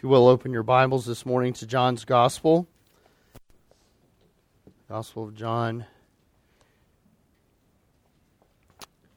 If 0.00 0.04
you 0.04 0.08
will, 0.08 0.28
open 0.28 0.50
your 0.50 0.62
Bibles 0.62 1.04
this 1.04 1.26
morning 1.26 1.52
to 1.52 1.66
John's 1.66 2.06
Gospel. 2.06 2.66
Gospel 4.88 5.24
of 5.24 5.34
John, 5.34 5.84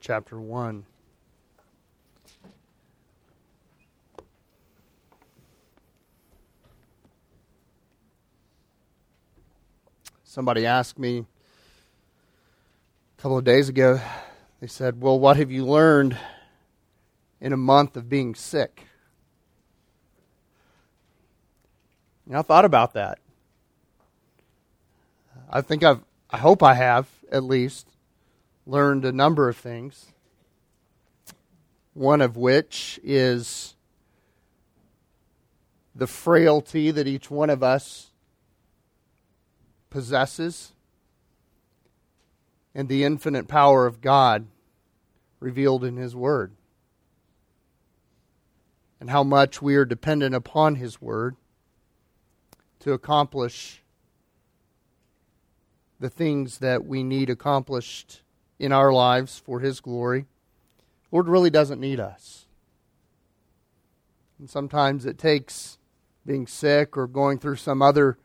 chapter 0.02 0.38
1. 0.42 0.86
Somebody 10.26 10.66
asked 10.66 11.00
me 11.00 11.20
a 13.18 13.22
couple 13.22 13.38
of 13.38 13.46
days 13.46 13.70
ago, 13.70 14.02
they 14.60 14.68
said, 14.68 15.00
Well, 15.00 15.18
what 15.18 15.38
have 15.38 15.50
you 15.50 15.66
learned 15.66 16.18
in 17.40 17.54
a 17.54 17.58
month 17.58 17.96
of 17.96 18.10
being 18.10 18.36
sick? 18.36 18.88
And 22.34 22.40
I 22.40 22.42
thought 22.42 22.66
about 22.66 22.94
that. 22.94 23.20
I 25.52 25.62
think 25.62 25.84
I've, 25.84 26.00
I 26.32 26.38
hope 26.38 26.64
I 26.64 26.74
have, 26.74 27.08
at 27.32 27.44
least, 27.44 27.88
learned 28.66 29.06
a 29.06 29.12
number 29.12 29.50
of 29.50 29.56
things. 29.56 30.08
One 31.94 32.22
of 32.22 32.36
which 32.36 33.00
is 33.04 33.76
the 35.94 36.08
frailty 36.08 36.90
that 36.90 37.08
each 37.08 37.30
one 37.30 37.52
of 37.52 37.62
us 37.62 38.10
possesses 39.92 40.74
and 42.74 42.90
the 42.90 43.04
infinite 43.04 43.48
power 43.48 43.86
of 43.86 44.02
God 44.02 44.48
revealed 45.40 45.84
in 45.84 45.98
His 45.98 46.16
Word. 46.16 46.52
And 49.00 49.12
how 49.12 49.24
much 49.24 49.62
we 49.62 49.76
are 49.76 49.86
dependent 49.86 50.34
upon 50.34 50.78
His 50.78 51.00
Word 51.00 51.36
to 52.84 52.92
accomplish 52.92 53.82
the 56.02 56.10
things 56.10 56.58
that 56.58 56.86
we 56.86 57.02
need 57.02 57.30
accomplished 57.30 58.24
in 58.60 58.74
our 58.74 58.92
lives 58.92 59.40
for 59.40 59.62
His 59.62 59.80
glory. 59.80 60.26
Lord 61.10 61.30
really 61.30 61.50
doesn't 61.50 61.80
need 61.80 62.02
us. 62.02 62.46
And 64.38 64.50
sometimes 64.50 65.06
it 65.06 65.18
takes 65.18 65.78
being 66.26 66.46
sick 66.46 66.98
or 66.98 67.08
going 67.08 67.40
through 67.40 67.56
some 67.56 67.82
other 67.82 68.18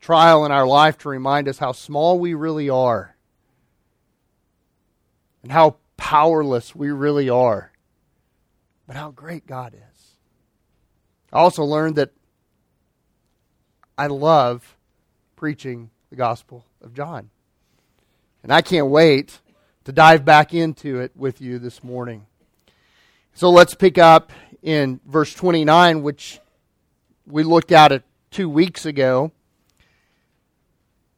trial 0.00 0.46
in 0.46 0.52
our 0.52 0.66
life 0.66 0.96
to 0.98 1.10
remind 1.10 1.48
us 1.48 1.58
how 1.58 1.72
small 1.72 2.18
we 2.18 2.32
really 2.32 2.70
are 2.70 3.14
and 5.42 5.52
how 5.52 5.76
powerless 5.98 6.74
we 6.74 6.90
really 6.90 7.28
are, 7.28 7.72
but 8.86 8.96
how 8.96 9.10
great 9.10 9.46
God 9.46 9.74
is. 9.74 10.12
I 11.30 11.38
also 11.40 11.62
learned 11.62 11.96
that 11.96 12.12
I 13.98 14.06
love 14.06 14.76
preaching 15.34 15.90
the 16.08 16.14
Gospel 16.14 16.64
of 16.80 16.94
John. 16.94 17.30
And 18.44 18.52
I 18.52 18.62
can't 18.62 18.86
wait 18.86 19.40
to 19.82 19.90
dive 19.90 20.24
back 20.24 20.54
into 20.54 21.00
it 21.00 21.10
with 21.16 21.40
you 21.40 21.58
this 21.58 21.82
morning. 21.82 22.26
So 23.34 23.50
let's 23.50 23.74
pick 23.74 23.98
up 23.98 24.30
in 24.62 25.00
verse 25.04 25.34
29, 25.34 26.02
which 26.02 26.38
we 27.26 27.42
looked 27.42 27.72
at 27.72 27.90
it 27.90 28.04
two 28.30 28.48
weeks 28.48 28.86
ago. 28.86 29.32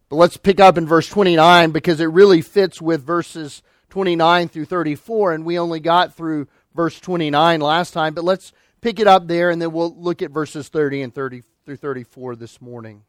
But 0.09 0.17
let's 0.17 0.39
pick 0.39 0.59
up 0.59 0.79
in 0.79 0.87
verse 0.87 1.09
29 1.09 1.73
because 1.73 2.01
it 2.01 2.07
really 2.07 2.41
fits 2.41 2.81
with 2.81 3.05
verses 3.05 3.63
29 3.91 4.49
through 4.49 4.65
34, 4.65 5.35
and 5.35 5.45
we 5.45 5.59
only 5.59 5.81
got 5.81 6.15
through 6.15 6.49
verse 6.75 6.99
29 6.99 7.61
last 7.61 7.93
time. 7.93 8.15
But 8.15 8.25
let's 8.25 8.55
pick 8.81 8.99
it 8.99 9.07
up 9.07 9.29
there, 9.29 9.51
and 9.51 9.61
then 9.61 9.71
we'll 9.71 9.95
look 9.95 10.23
at 10.23 10.31
verses 10.31 10.69
30 10.69 11.03
and 11.03 11.15
30 11.15 11.43
through 11.71 11.77
34 11.77 12.35
this 12.35 12.61
morning 12.61 13.05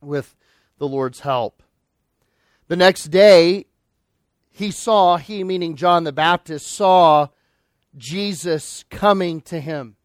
with 0.00 0.34
the 0.78 0.88
Lord's 0.88 1.20
help. 1.20 1.62
The 2.68 2.76
next 2.76 3.08
day, 3.08 3.66
he 4.50 4.70
saw, 4.70 5.18
he 5.18 5.44
meaning 5.44 5.76
John 5.76 6.04
the 6.04 6.12
Baptist, 6.12 6.66
saw 6.66 7.28
Jesus 7.94 8.86
coming 8.88 9.42
to 9.42 9.60
him. 9.60 9.96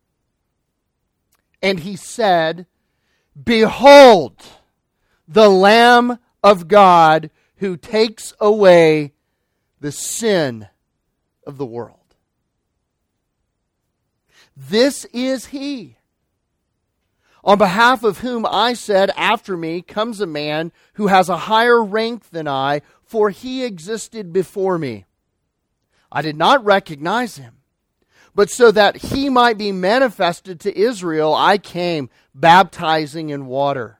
And 1.62 1.79
he 1.79 1.96
said, 1.96 2.66
Behold, 3.41 4.44
the 5.25 5.47
Lamb 5.47 6.19
of 6.44 6.68
God 6.68 7.30
who 7.59 7.78
takes 7.78 8.34
away 8.41 9.13
the 9.80 9.94
sin 9.94 10.68
of 11.47 11.57
the 11.57 11.66
world. 11.66 12.16
This 14.57 15.06
is 15.13 15.45
he 15.45 15.95
on 17.44 17.58
behalf 17.58 18.04
of 18.04 18.20
whom 18.20 18.46
I 18.46 18.74
said, 18.74 19.12
After 19.18 19.58
me 19.58 19.81
comes 19.81 20.22
a 20.22 20.26
man 20.26 20.72
who 20.94 21.08
has 21.08 21.30
a 21.30 21.38
higher 21.38 21.84
rank 21.84 22.30
than 22.30 22.48
I, 22.48 22.81
for 23.04 23.30
he 23.30 23.64
existed 23.64 24.31
before 24.31 24.78
me. 24.78 25.06
I 26.12 26.22
did 26.22 26.38
not 26.38 26.64
recognize 26.64 27.38
him. 27.38 27.58
But 28.36 28.50
so 28.50 28.72
that 28.72 28.98
he 28.98 29.30
might 29.30 29.58
be 29.58 29.72
manifested 29.72 30.59
to 30.62 30.78
Israel, 30.78 31.36
I 31.36 31.58
came 31.58 32.09
baptizing 32.34 33.30
in 33.30 33.46
water. 33.46 34.00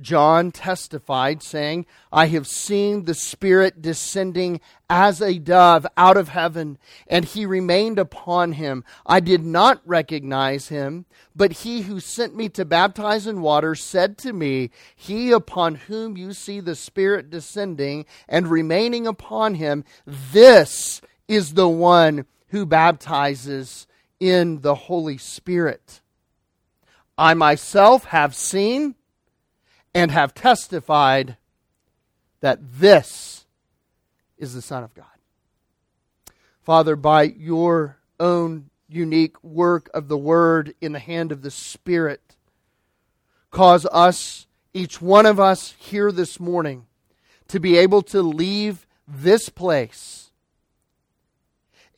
John 0.00 0.50
testified, 0.50 1.42
saying, 1.42 1.86
I 2.12 2.26
have 2.26 2.46
seen 2.46 3.04
the 3.04 3.14
Spirit 3.14 3.82
descending 3.82 4.60
as 4.88 5.20
a 5.20 5.38
dove 5.38 5.86
out 5.96 6.16
of 6.16 6.30
heaven, 6.30 6.78
and 7.06 7.24
he 7.24 7.46
remained 7.46 7.98
upon 7.98 8.52
him. 8.52 8.84
I 9.06 9.20
did 9.20 9.44
not 9.44 9.80
recognize 9.84 10.68
him, 10.68 11.06
but 11.34 11.52
he 11.52 11.82
who 11.82 12.00
sent 12.00 12.36
me 12.36 12.48
to 12.50 12.64
baptize 12.64 13.26
in 13.26 13.40
water 13.42 13.74
said 13.74 14.18
to 14.18 14.32
me, 14.32 14.70
He 14.96 15.30
upon 15.32 15.76
whom 15.76 16.16
you 16.16 16.32
see 16.32 16.60
the 16.60 16.74
Spirit 16.74 17.30
descending 17.30 18.06
and 18.28 18.48
remaining 18.48 19.06
upon 19.06 19.54
him, 19.54 19.84
this 20.06 21.00
is 21.28 21.54
the 21.54 21.68
one 21.68 22.26
who 22.48 22.66
baptizes 22.66 23.86
in 24.18 24.60
the 24.60 24.74
Holy 24.74 25.18
Spirit. 25.18 26.00
I 27.16 27.34
myself 27.34 28.04
have 28.06 28.34
seen 28.34 28.94
and 29.94 30.10
have 30.10 30.34
testified 30.34 31.36
that 32.40 32.58
this 32.62 33.46
is 34.38 34.54
the 34.54 34.62
Son 34.62 34.82
of 34.82 34.94
God. 34.94 35.06
Father, 36.62 36.96
by 36.96 37.22
your 37.22 37.98
own 38.18 38.70
unique 38.88 39.42
work 39.42 39.90
of 39.94 40.08
the 40.08 40.18
Word 40.18 40.74
in 40.80 40.92
the 40.92 40.98
hand 40.98 41.32
of 41.32 41.42
the 41.42 41.50
Spirit, 41.50 42.36
cause 43.50 43.86
us, 43.92 44.46
each 44.72 45.00
one 45.00 45.26
of 45.26 45.40
us 45.40 45.74
here 45.78 46.12
this 46.12 46.38
morning, 46.38 46.86
to 47.48 47.58
be 47.58 47.76
able 47.76 48.02
to 48.02 48.22
leave 48.22 48.86
this 49.06 49.48
place 49.48 50.30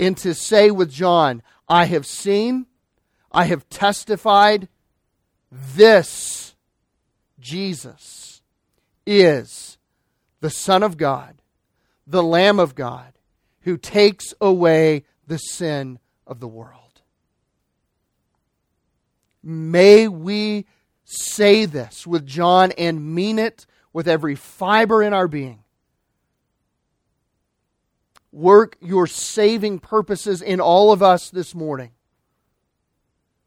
and 0.00 0.16
to 0.18 0.34
say 0.34 0.70
with 0.70 0.90
John, 0.90 1.42
I 1.68 1.84
have 1.84 2.06
seen, 2.06 2.66
I 3.30 3.44
have 3.44 3.68
testified, 3.68 4.68
this 5.50 6.51
Jesus 7.42 8.40
is 9.04 9.76
the 10.40 10.50
Son 10.50 10.82
of 10.82 10.96
God, 10.96 11.42
the 12.06 12.22
Lamb 12.22 12.58
of 12.58 12.74
God, 12.74 13.12
who 13.62 13.76
takes 13.76 14.32
away 14.40 15.04
the 15.26 15.38
sin 15.38 15.98
of 16.26 16.40
the 16.40 16.48
world. 16.48 17.02
May 19.42 20.06
we 20.06 20.66
say 21.04 21.64
this 21.64 22.06
with 22.06 22.24
John 22.26 22.72
and 22.78 23.14
mean 23.14 23.38
it 23.38 23.66
with 23.92 24.06
every 24.06 24.36
fiber 24.36 25.02
in 25.02 25.12
our 25.12 25.26
being. 25.26 25.64
Work 28.30 28.76
your 28.80 29.06
saving 29.08 29.80
purposes 29.80 30.40
in 30.42 30.60
all 30.60 30.92
of 30.92 31.02
us 31.02 31.28
this 31.28 31.54
morning. 31.54 31.90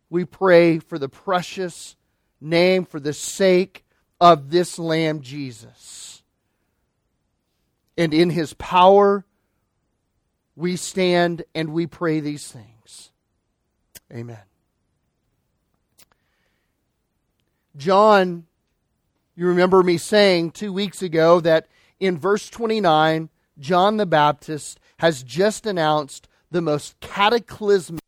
We 0.09 0.25
pray 0.25 0.79
for 0.79 0.99
the 0.99 1.09
precious 1.09 1.95
name, 2.39 2.85
for 2.85 2.99
the 2.99 3.13
sake 3.13 3.84
of 4.19 4.49
this 4.49 4.79
Lamb 4.79 5.21
Jesus. 5.21 6.23
And 7.97 8.13
in 8.13 8.29
his 8.29 8.53
power, 8.53 9.25
we 10.55 10.75
stand 10.75 11.43
and 11.53 11.73
we 11.73 11.87
pray 11.87 12.19
these 12.19 12.47
things. 12.47 13.11
Amen. 14.11 14.39
John, 17.77 18.45
you 19.35 19.47
remember 19.47 19.83
me 19.83 19.97
saying 19.97 20.51
two 20.51 20.71
weeks 20.71 21.01
ago 21.01 21.41
that 21.41 21.67
in 21.99 22.17
verse 22.17 22.49
29, 22.49 23.29
John 23.59 23.97
the 23.97 24.05
Baptist 24.05 24.79
has 24.97 25.23
just 25.23 25.65
announced 25.65 26.27
the 26.51 26.61
most 26.61 26.99
cataclysmic 27.01 28.01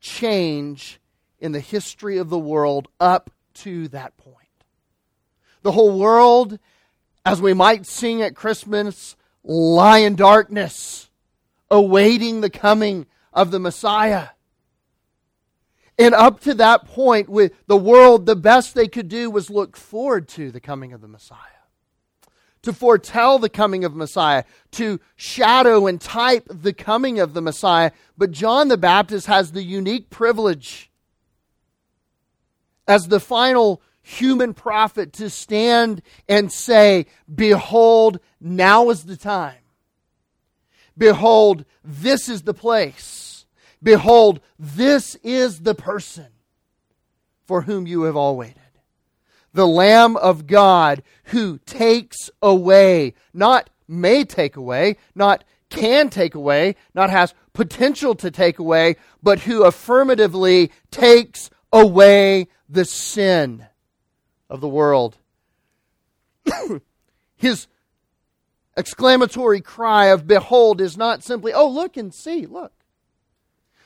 change 0.00 1.00
in 1.40 1.52
the 1.52 1.60
history 1.60 2.18
of 2.18 2.28
the 2.30 2.38
world 2.38 2.88
up 3.00 3.30
to 3.54 3.88
that 3.88 4.16
point. 4.16 4.43
The 5.64 5.72
whole 5.72 5.98
world, 5.98 6.58
as 7.24 7.40
we 7.40 7.54
might 7.54 7.86
sing 7.86 8.20
at 8.20 8.36
Christmas, 8.36 9.16
lie 9.42 9.98
in 9.98 10.14
darkness, 10.14 11.10
awaiting 11.70 12.42
the 12.42 12.50
coming 12.50 13.06
of 13.32 13.50
the 13.50 13.58
Messiah. 13.58 14.28
And 15.98 16.14
up 16.14 16.40
to 16.40 16.52
that 16.54 16.84
point, 16.84 17.30
with 17.30 17.52
the 17.66 17.78
world, 17.78 18.26
the 18.26 18.36
best 18.36 18.74
they 18.74 18.88
could 18.88 19.08
do 19.08 19.30
was 19.30 19.48
look 19.48 19.74
forward 19.74 20.28
to 20.28 20.50
the 20.50 20.60
coming 20.60 20.92
of 20.92 21.00
the 21.00 21.08
Messiah, 21.08 21.38
to 22.60 22.74
foretell 22.74 23.38
the 23.38 23.48
coming 23.48 23.86
of 23.86 23.96
Messiah, 23.96 24.44
to 24.72 25.00
shadow 25.16 25.86
and 25.86 25.98
type 25.98 26.46
the 26.50 26.74
coming 26.74 27.18
of 27.18 27.32
the 27.32 27.40
Messiah. 27.40 27.90
But 28.18 28.32
John 28.32 28.68
the 28.68 28.76
Baptist 28.76 29.28
has 29.28 29.52
the 29.52 29.62
unique 29.62 30.10
privilege 30.10 30.90
as 32.86 33.08
the 33.08 33.20
final 33.20 33.80
human 34.04 34.52
prophet 34.54 35.14
to 35.14 35.28
stand 35.28 36.02
and 36.28 36.52
say, 36.52 37.06
Behold, 37.34 38.20
now 38.40 38.90
is 38.90 39.04
the 39.04 39.16
time. 39.16 39.56
Behold, 40.96 41.64
this 41.82 42.28
is 42.28 42.42
the 42.42 42.54
place. 42.54 43.46
Behold, 43.82 44.40
this 44.58 45.16
is 45.16 45.60
the 45.60 45.74
person 45.74 46.28
for 47.46 47.62
whom 47.62 47.86
you 47.86 48.02
have 48.02 48.14
all 48.14 48.36
waited. 48.36 48.60
The 49.54 49.66
Lamb 49.66 50.16
of 50.16 50.46
God 50.46 51.02
who 51.24 51.58
takes 51.64 52.30
away, 52.42 53.14
not 53.32 53.70
may 53.88 54.24
take 54.24 54.56
away, 54.56 54.96
not 55.14 55.44
can 55.70 56.10
take 56.10 56.34
away, 56.34 56.76
not 56.94 57.10
has 57.10 57.34
potential 57.52 58.14
to 58.16 58.30
take 58.30 58.58
away, 58.58 58.96
but 59.22 59.40
who 59.40 59.64
affirmatively 59.64 60.70
takes 60.90 61.50
away 61.72 62.48
the 62.68 62.84
sin 62.84 63.66
of 64.48 64.60
the 64.60 64.68
world. 64.68 65.16
His 67.36 67.66
exclamatory 68.76 69.60
cry 69.60 70.06
of 70.06 70.26
behold 70.26 70.80
is 70.80 70.96
not 70.96 71.22
simply, 71.22 71.52
oh, 71.52 71.68
look 71.68 71.96
and 71.96 72.12
see, 72.12 72.46
look. 72.46 72.72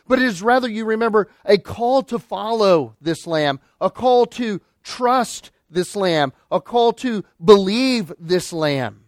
But 0.07 0.19
it 0.19 0.25
is 0.25 0.43
rather, 0.43 0.69
you 0.69 0.87
remember, 0.87 1.29
a 1.45 1.59
call 1.59 2.03
to 2.05 2.19
follow 2.19 2.97
this 3.01 3.27
lamb, 3.27 3.61
a 3.81 3.91
call 3.91 4.27
to 4.27 4.61
trust 4.83 5.51
this 5.71 5.95
lamb, 5.95 6.33
a 6.51 6.61
call 6.61 6.95
to 6.95 7.25
believe 7.45 8.13
this 8.19 8.53
lamb. 8.53 9.05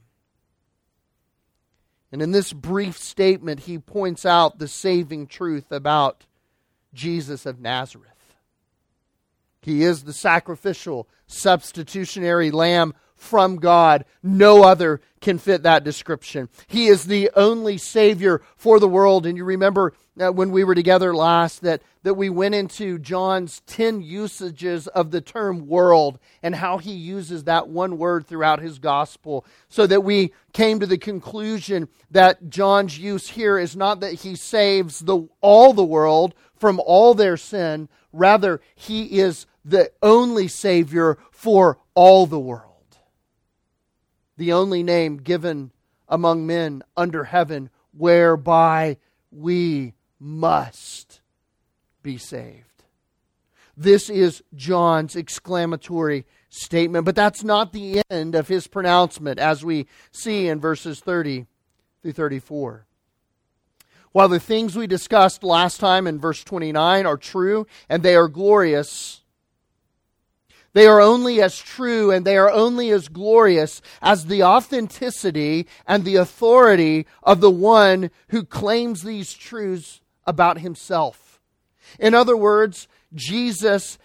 And 2.13 2.21
in 2.21 2.33
this 2.33 2.53
brief 2.53 2.99
statement, 2.99 3.61
he 3.61 3.79
points 3.79 4.27
out 4.27 4.59
the 4.59 4.69
saving 4.69 5.29
truth 5.29 5.71
about 5.71 6.27
Jesus 6.93 7.47
of 7.47 7.61
Nazareth. 7.61 8.20
He 9.61 9.83
is 9.83 10.05
the 10.05 10.13
sacrificial, 10.13 11.09
substitutionary 11.27 12.51
lamb 12.51 12.95
from 13.15 13.57
God. 13.57 14.07
No 14.23 14.65
other 14.65 15.03
can 15.21 15.37
fit 15.37 15.63
that 15.65 15.85
description. 15.85 16.49
He 16.67 16.87
is 16.87 17.05
the 17.05 17.31
only 17.37 17.77
Savior 17.77 18.41
for 18.57 18.81
the 18.81 18.89
world. 18.89 19.27
And 19.27 19.37
you 19.37 19.45
remember 19.45 19.93
uh, 20.19 20.33
when 20.33 20.51
we 20.51 20.65
were 20.65 20.75
together 20.75 21.15
last 21.15 21.61
that, 21.61 21.83
that 22.03 22.15
we 22.15 22.31
went 22.31 22.55
into 22.55 22.99
John's 22.99 23.61
10 23.67 24.01
usages 24.01 24.87
of 24.89 25.11
the 25.11 25.21
term 25.21 25.67
world 25.67 26.19
and 26.43 26.55
how 26.55 26.79
he 26.79 26.93
uses 26.93 27.45
that 27.45 27.69
one 27.69 27.99
word 27.99 28.27
throughout 28.27 28.61
his 28.61 28.79
gospel, 28.79 29.45
so 29.69 29.87
that 29.87 30.03
we 30.03 30.33
came 30.55 30.81
to 30.81 30.87
the 30.87 30.99
conclusion 30.99 31.89
that 32.11 32.49
John's 32.49 32.99
use 32.99 33.29
here 33.29 33.59
is 33.59 33.77
not 33.77 34.01
that 34.01 34.15
he 34.15 34.35
saves 34.35 35.01
the, 35.01 35.29
all 35.43 35.75
the 35.75 35.85
world 35.85 36.35
from 36.57 36.81
all 36.81 37.15
their 37.15 37.37
sin, 37.37 37.89
rather, 38.13 38.61
he 38.75 39.21
is 39.21 39.47
the 39.65 39.91
only 40.03 40.49
Savior 40.49 41.19
for 41.31 41.79
all 41.95 42.27
the 42.27 42.41
world 42.41 42.71
the 44.41 44.53
only 44.55 44.83
name 44.83 45.19
given 45.19 45.71
among 46.09 46.47
men 46.47 46.83
under 46.97 47.25
heaven 47.25 47.69
whereby 47.93 48.97
we 49.31 49.93
must 50.19 51.21
be 52.03 52.17
saved. 52.17 52.65
This 53.77 54.09
is 54.09 54.43
John's 54.55 55.15
exclamatory 55.15 56.25
statement, 56.49 57.05
but 57.05 57.15
that's 57.15 57.45
not 57.45 57.75
the 57.75 58.01
end 58.09 58.35
of 58.35 58.49
his 58.49 58.67
pronouncement, 58.67 59.39
as 59.39 59.63
we 59.63 59.87
see 60.11 60.49
in 60.49 60.59
verses 60.59 61.01
30 61.01 61.47
through 62.03 62.13
34. 62.13 62.87
While 64.13 64.29
the 64.31 64.41
things 64.41 64.75
we 64.75 64.87
discussed 64.87 65.45
last 65.45 65.81
time 65.81 66.07
in 66.07 66.19
verse 66.19 66.43
29 66.45 67.05
are 67.05 67.19
true 67.19 67.67
and 67.91 68.03
they 68.03 68.17
are 68.17 68.27
glorious, 68.27 69.20
they 70.73 70.87
are 70.87 71.01
only 71.01 71.43
as 71.43 71.59
true 71.59 72.11
and 72.11 72.25
they 72.25 72.37
are 72.37 72.51
only 72.51 72.91
as 72.91 73.09
glorious 73.09 73.83
as 74.01 74.27
the 74.27 74.43
authenticity 74.43 75.67
and 75.87 76.05
the 76.05 76.17
authority 76.17 77.07
of 77.23 77.41
the 77.41 77.51
one 77.51 78.11
who 78.29 78.45
claims 78.45 79.03
these 79.03 79.33
truths 79.33 80.01
about 80.27 80.59
himself. 80.59 81.41
In 81.99 82.15
other 82.15 82.37
words, 82.37 82.87
Jesus 83.15 83.99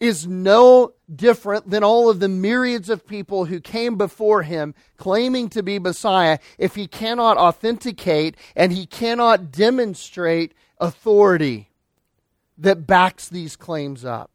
is 0.00 0.26
no 0.26 0.92
different 1.14 1.70
than 1.70 1.84
all 1.84 2.10
of 2.10 2.18
the 2.18 2.28
myriads 2.28 2.90
of 2.90 3.06
people 3.06 3.44
who 3.44 3.60
came 3.60 3.96
before 3.96 4.42
him 4.42 4.74
claiming 4.96 5.48
to 5.48 5.62
be 5.62 5.78
Messiah 5.78 6.38
if 6.58 6.74
he 6.74 6.88
cannot 6.88 7.36
authenticate 7.36 8.36
and 8.56 8.72
he 8.72 8.84
cannot 8.84 9.52
demonstrate 9.52 10.54
authority 10.80 11.70
that 12.58 12.86
backs 12.86 13.28
these 13.28 13.54
claims 13.54 14.04
up. 14.04 14.31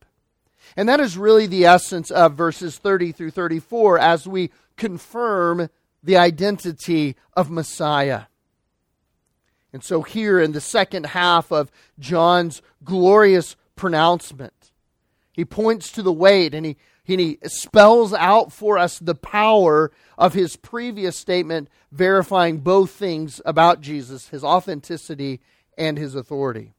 And 0.77 0.88
that 0.88 1.00
is 1.00 1.18
really 1.18 1.47
the 1.47 1.65
essence 1.65 2.12
of 2.12 2.35
verses 2.35 2.77
30 2.77 3.12
through 3.12 3.31
34 3.31 3.97
as 3.97 4.27
we 4.27 4.51
confirm 4.77 5.69
the 6.03 6.18
identity 6.18 7.15
of 7.33 7.50
Messiah. 7.50 8.24
And 9.74 9.83
so, 9.83 10.03
here 10.03 10.39
in 10.39 10.51
the 10.51 10.62
second 10.62 11.07
half 11.07 11.51
of 11.51 11.71
John's 12.00 12.62
glorious 12.83 13.56
pronouncement, 13.75 14.53
he 15.33 15.44
points 15.44 15.91
to 15.94 16.03
the 16.03 16.13
weight 16.13 16.53
and 16.53 16.65
he, 16.65 16.77
and 17.07 17.19
he 17.19 17.39
spells 17.45 18.13
out 18.13 18.51
for 18.51 18.77
us 18.77 19.00
the 19.00 19.15
power 19.15 19.91
of 20.15 20.35
his 20.35 20.56
previous 20.56 21.18
statement, 21.18 21.69
verifying 21.91 22.59
both 22.59 22.91
things 22.91 23.41
about 23.45 23.81
Jesus 23.81 24.29
his 24.29 24.44
authenticity 24.44 25.41
and 25.75 25.97
his 25.97 26.13
authority. 26.13 26.74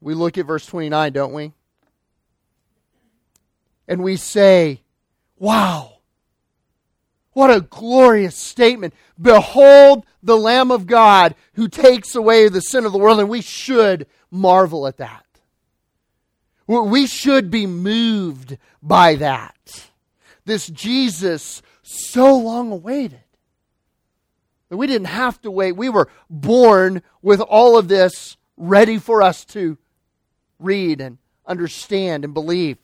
We 0.00 0.14
look 0.14 0.36
at 0.36 0.46
verse 0.46 0.66
29, 0.66 1.12
don't 1.12 1.32
we? 1.32 1.52
And 3.88 4.02
we 4.02 4.16
say, 4.16 4.82
Wow, 5.38 5.98
what 7.32 7.50
a 7.50 7.60
glorious 7.60 8.36
statement. 8.36 8.94
Behold 9.20 10.04
the 10.22 10.36
Lamb 10.36 10.70
of 10.70 10.86
God 10.86 11.34
who 11.54 11.68
takes 11.68 12.14
away 12.14 12.48
the 12.48 12.60
sin 12.60 12.84
of 12.84 12.92
the 12.92 12.98
world. 12.98 13.20
And 13.20 13.28
we 13.28 13.40
should 13.40 14.06
marvel 14.30 14.86
at 14.86 14.98
that. 14.98 15.24
We 16.66 17.06
should 17.06 17.50
be 17.50 17.66
moved 17.66 18.56
by 18.82 19.16
that. 19.16 19.90
This 20.44 20.68
Jesus, 20.68 21.62
so 21.82 22.36
long 22.36 22.70
awaited. 22.70 23.20
We 24.70 24.86
didn't 24.86 25.08
have 25.08 25.40
to 25.42 25.50
wait. 25.50 25.72
We 25.72 25.88
were 25.88 26.08
born 26.30 27.02
with 27.20 27.40
all 27.40 27.76
of 27.76 27.88
this 27.88 28.36
ready 28.56 28.98
for 28.98 29.22
us 29.22 29.44
to 29.46 29.76
read 30.58 31.00
and 31.00 31.18
understand 31.46 32.24
and 32.24 32.32
believe 32.32 32.78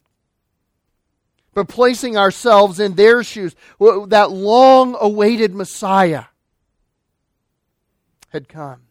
but 1.59 1.67
placing 1.67 2.17
ourselves 2.17 2.79
in 2.79 2.95
their 2.95 3.25
shoes. 3.25 3.57
That 3.81 4.31
long 4.31 4.97
awaited 5.01 5.57
Messiah 5.57 6.27
had 8.29 8.49
come. 8.49 8.83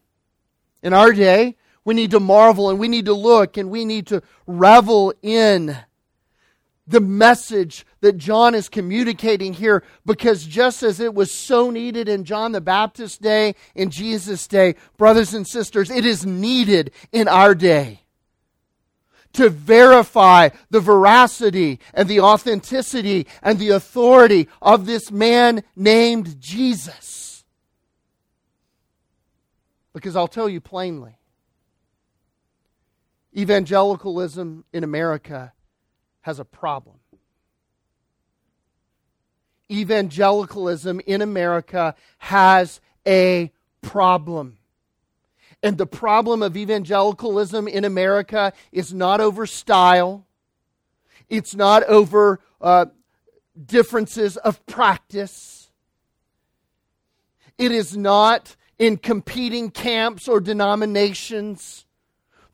In 0.82 0.92
our 0.92 1.14
day, 1.14 1.56
we 1.86 1.94
need 1.94 2.10
to 2.10 2.20
marvel 2.20 2.68
and 2.68 2.78
we 2.78 2.88
need 2.88 3.06
to 3.06 3.14
look 3.14 3.56
and 3.56 3.70
we 3.70 3.86
need 3.86 4.08
to 4.08 4.22
revel 4.46 5.14
in 5.22 5.78
the 6.86 7.00
message 7.00 7.86
that 8.02 8.18
John 8.18 8.54
is 8.54 8.68
communicating 8.68 9.54
here 9.54 9.82
because 10.04 10.44
just 10.44 10.82
as 10.82 11.00
it 11.00 11.14
was 11.14 11.32
so 11.32 11.70
needed 11.70 12.06
in 12.06 12.24
John 12.24 12.52
the 12.52 12.60
Baptist's 12.60 13.16
day, 13.16 13.54
in 13.74 13.88
Jesus' 13.88 14.46
day, 14.46 14.74
brothers 14.98 15.32
and 15.32 15.48
sisters, 15.48 15.90
it 15.90 16.04
is 16.04 16.26
needed 16.26 16.90
in 17.12 17.28
our 17.28 17.54
day 17.54 18.02
to 19.34 19.50
verify 19.50 20.48
the 20.70 20.80
veracity 20.80 21.80
and 21.94 22.08
the 22.08 22.20
authenticity 22.20 23.26
and 23.42 23.58
the 23.58 23.70
authority 23.70 24.48
of 24.60 24.86
this 24.86 25.10
man 25.10 25.62
named 25.76 26.40
Jesus. 26.40 27.44
Because 29.92 30.16
I'll 30.16 30.28
tell 30.28 30.48
you 30.48 30.60
plainly 30.60 31.18
evangelicalism 33.36 34.64
in 34.72 34.82
America 34.82 35.52
has 36.22 36.40
a 36.40 36.44
problem. 36.44 36.96
Evangelicalism 39.70 41.00
in 41.06 41.22
America 41.22 41.94
has 42.18 42.80
a 43.06 43.52
problem. 43.82 44.57
And 45.62 45.76
the 45.76 45.86
problem 45.86 46.42
of 46.42 46.56
evangelicalism 46.56 47.66
in 47.66 47.84
America 47.84 48.52
is 48.70 48.94
not 48.94 49.20
over 49.20 49.44
style, 49.46 50.26
it's 51.28 51.54
not 51.54 51.82
over 51.84 52.40
uh, 52.60 52.86
differences 53.66 54.36
of 54.36 54.64
practice, 54.66 55.70
it 57.58 57.72
is 57.72 57.96
not 57.96 58.56
in 58.78 58.96
competing 58.96 59.70
camps 59.70 60.28
or 60.28 60.40
denominations. 60.40 61.84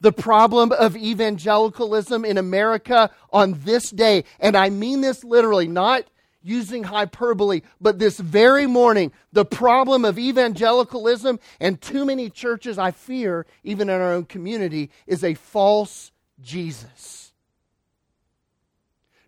the 0.00 0.12
problem 0.12 0.70
of 0.72 0.96
evangelicalism 0.96 2.24
in 2.26 2.36
America 2.36 3.10
on 3.32 3.54
this 3.64 3.90
day, 3.90 4.24
and 4.38 4.54
I 4.56 4.68
mean 4.68 5.00
this 5.00 5.24
literally, 5.24 5.66
not 5.66 6.04
using 6.44 6.84
hyperbole, 6.84 7.62
but 7.80 7.98
this 7.98 8.20
very 8.20 8.66
morning, 8.66 9.10
the 9.32 9.44
problem 9.44 10.04
of 10.04 10.18
evangelicalism 10.18 11.40
and 11.58 11.80
too 11.80 12.04
many 12.04 12.28
churches, 12.28 12.78
I 12.78 12.90
fear, 12.90 13.46
even 13.64 13.88
in 13.88 14.00
our 14.00 14.12
own 14.12 14.26
community, 14.26 14.90
is 15.06 15.24
a 15.24 15.34
false 15.34 16.12
Jesus. 16.40 17.32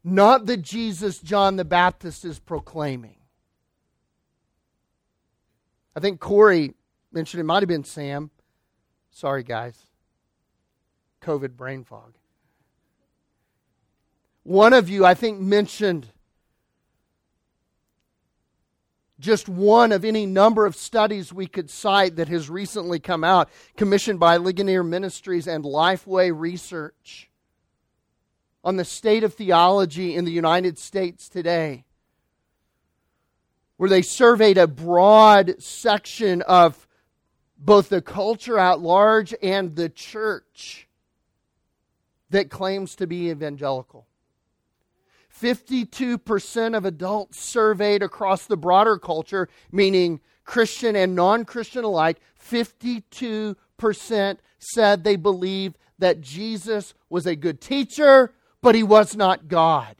Not 0.04 0.46
the 0.46 0.56
Jesus 0.56 1.18
John 1.18 1.56
the 1.56 1.64
Baptist 1.64 2.24
is 2.24 2.38
proclaiming. 2.38 3.16
I 5.96 6.00
think 6.00 6.20
Corey 6.20 6.74
mentioned 7.10 7.40
it 7.40 7.44
might 7.44 7.62
have 7.62 7.68
been 7.68 7.82
Sam. 7.82 8.30
Sorry, 9.10 9.42
guys. 9.42 9.74
COVID 11.22 11.56
brain 11.56 11.82
fog. 11.82 12.12
One 14.42 14.74
of 14.74 14.88
you, 14.88 15.04
I 15.04 15.14
think, 15.14 15.40
mentioned 15.40 16.12
just 19.18 19.48
one 19.48 19.92
of 19.92 20.04
any 20.04 20.26
number 20.26 20.66
of 20.66 20.76
studies 20.76 21.32
we 21.32 21.46
could 21.46 21.70
cite 21.70 22.16
that 22.16 22.28
has 22.28 22.50
recently 22.50 22.98
come 22.98 23.24
out, 23.24 23.48
commissioned 23.76 24.20
by 24.20 24.36
Ligonier 24.36 24.82
Ministries 24.82 25.46
and 25.46 25.64
Lifeway 25.64 26.32
Research 26.34 27.30
on 28.62 28.76
the 28.76 28.84
state 28.84 29.24
of 29.24 29.34
theology 29.34 30.14
in 30.14 30.24
the 30.24 30.32
United 30.32 30.78
States 30.78 31.28
today, 31.28 31.84
where 33.76 33.88
they 33.88 34.02
surveyed 34.02 34.58
a 34.58 34.66
broad 34.66 35.62
section 35.62 36.42
of 36.42 36.86
both 37.58 37.88
the 37.88 38.02
culture 38.02 38.58
at 38.58 38.80
large 38.80 39.34
and 39.42 39.76
the 39.76 39.88
church 39.88 40.88
that 42.30 42.50
claims 42.50 42.96
to 42.96 43.06
be 43.06 43.30
evangelical. 43.30 44.05
52% 45.40 46.76
of 46.76 46.84
adults 46.84 47.40
surveyed 47.40 48.02
across 48.02 48.46
the 48.46 48.56
broader 48.56 48.98
culture, 48.98 49.48
meaning 49.70 50.20
Christian 50.44 50.96
and 50.96 51.14
non 51.14 51.44
Christian 51.44 51.84
alike, 51.84 52.18
52% 52.42 54.38
said 54.58 55.04
they 55.04 55.16
believe 55.16 55.74
that 55.98 56.20
Jesus 56.20 56.94
was 57.10 57.26
a 57.26 57.36
good 57.36 57.60
teacher, 57.60 58.32
but 58.62 58.74
he 58.74 58.82
was 58.82 59.16
not 59.16 59.48
God. 59.48 59.96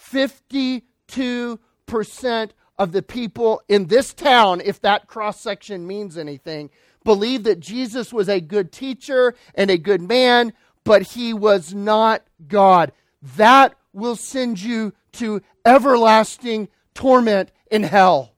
52% 0.00 2.50
of 2.78 2.92
the 2.92 3.02
people 3.02 3.60
in 3.68 3.86
this 3.86 4.14
town, 4.14 4.62
if 4.64 4.80
that 4.80 5.06
cross 5.06 5.40
section 5.40 5.86
means 5.86 6.16
anything, 6.16 6.70
believe 7.04 7.42
that 7.42 7.60
Jesus 7.60 8.12
was 8.12 8.28
a 8.28 8.40
good 8.40 8.72
teacher 8.72 9.34
and 9.54 9.70
a 9.70 9.76
good 9.76 10.00
man, 10.00 10.52
but 10.84 11.02
he 11.02 11.34
was 11.34 11.74
not 11.74 12.22
God 12.46 12.92
that 13.36 13.74
will 13.92 14.16
send 14.16 14.60
you 14.60 14.92
to 15.12 15.42
everlasting 15.64 16.68
torment 16.94 17.50
in 17.70 17.82
hell. 17.82 18.34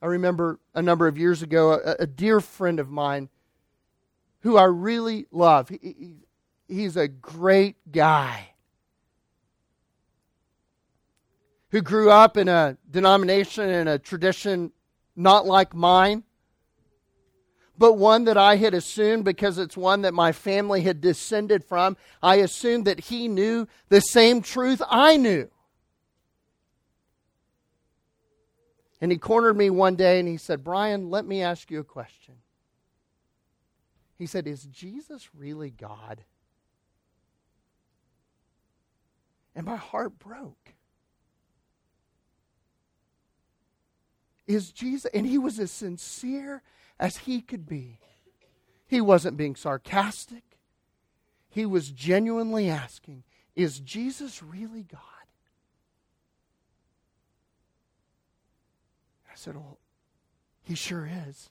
I 0.00 0.06
remember 0.06 0.60
a 0.74 0.82
number 0.82 1.08
of 1.08 1.18
years 1.18 1.42
ago, 1.42 1.72
a, 1.72 1.96
a 2.00 2.06
dear 2.06 2.40
friend 2.40 2.78
of 2.78 2.88
mine 2.88 3.28
who 4.40 4.56
I 4.56 4.64
really 4.64 5.26
love. 5.32 5.68
He, 5.68 5.78
he, 5.82 6.14
he's 6.68 6.96
a 6.96 7.08
great 7.08 7.76
guy 7.90 8.50
who 11.70 11.82
grew 11.82 12.10
up 12.10 12.36
in 12.36 12.48
a 12.48 12.78
denomination 12.90 13.68
and 13.68 13.88
a 13.88 13.98
tradition 13.98 14.72
not 15.16 15.46
like 15.46 15.74
mine 15.74 16.22
but 17.78 17.94
one 17.94 18.24
that 18.24 18.36
I 18.36 18.56
had 18.56 18.74
assumed 18.74 19.24
because 19.24 19.56
it's 19.56 19.76
one 19.76 20.02
that 20.02 20.12
my 20.12 20.32
family 20.32 20.82
had 20.82 21.00
descended 21.00 21.64
from. 21.64 21.96
I 22.22 22.36
assumed 22.36 22.86
that 22.86 23.00
he 23.00 23.28
knew 23.28 23.68
the 23.88 24.00
same 24.00 24.42
truth 24.42 24.82
I 24.88 25.16
knew. 25.16 25.48
And 29.00 29.12
he 29.12 29.18
cornered 29.18 29.56
me 29.56 29.70
one 29.70 29.94
day 29.94 30.18
and 30.18 30.28
he 30.28 30.36
said, 30.36 30.64
Brian, 30.64 31.08
let 31.08 31.24
me 31.24 31.40
ask 31.40 31.70
you 31.70 31.78
a 31.78 31.84
question. 31.84 32.34
He 34.18 34.26
said, 34.26 34.48
Is 34.48 34.64
Jesus 34.64 35.28
really 35.32 35.70
God? 35.70 36.24
And 39.54 39.64
my 39.64 39.76
heart 39.76 40.18
broke. 40.18 40.74
Is 44.48 44.72
Jesus, 44.72 45.10
and 45.12 45.26
he 45.26 45.38
was 45.38 45.60
as 45.60 45.70
sincere 45.70 46.62
as 46.98 47.18
he 47.18 47.40
could 47.40 47.66
be. 47.66 48.00
He 48.86 49.00
wasn't 49.00 49.36
being 49.36 49.54
sarcastic. 49.54 50.42
He 51.48 51.66
was 51.66 51.90
genuinely 51.90 52.68
asking, 52.68 53.24
Is 53.54 53.80
Jesus 53.80 54.42
really 54.42 54.82
God? 54.82 55.00
I 59.30 59.34
said, 59.34 59.56
Well, 59.56 59.78
he 60.62 60.74
sure 60.74 61.08
is. 61.28 61.50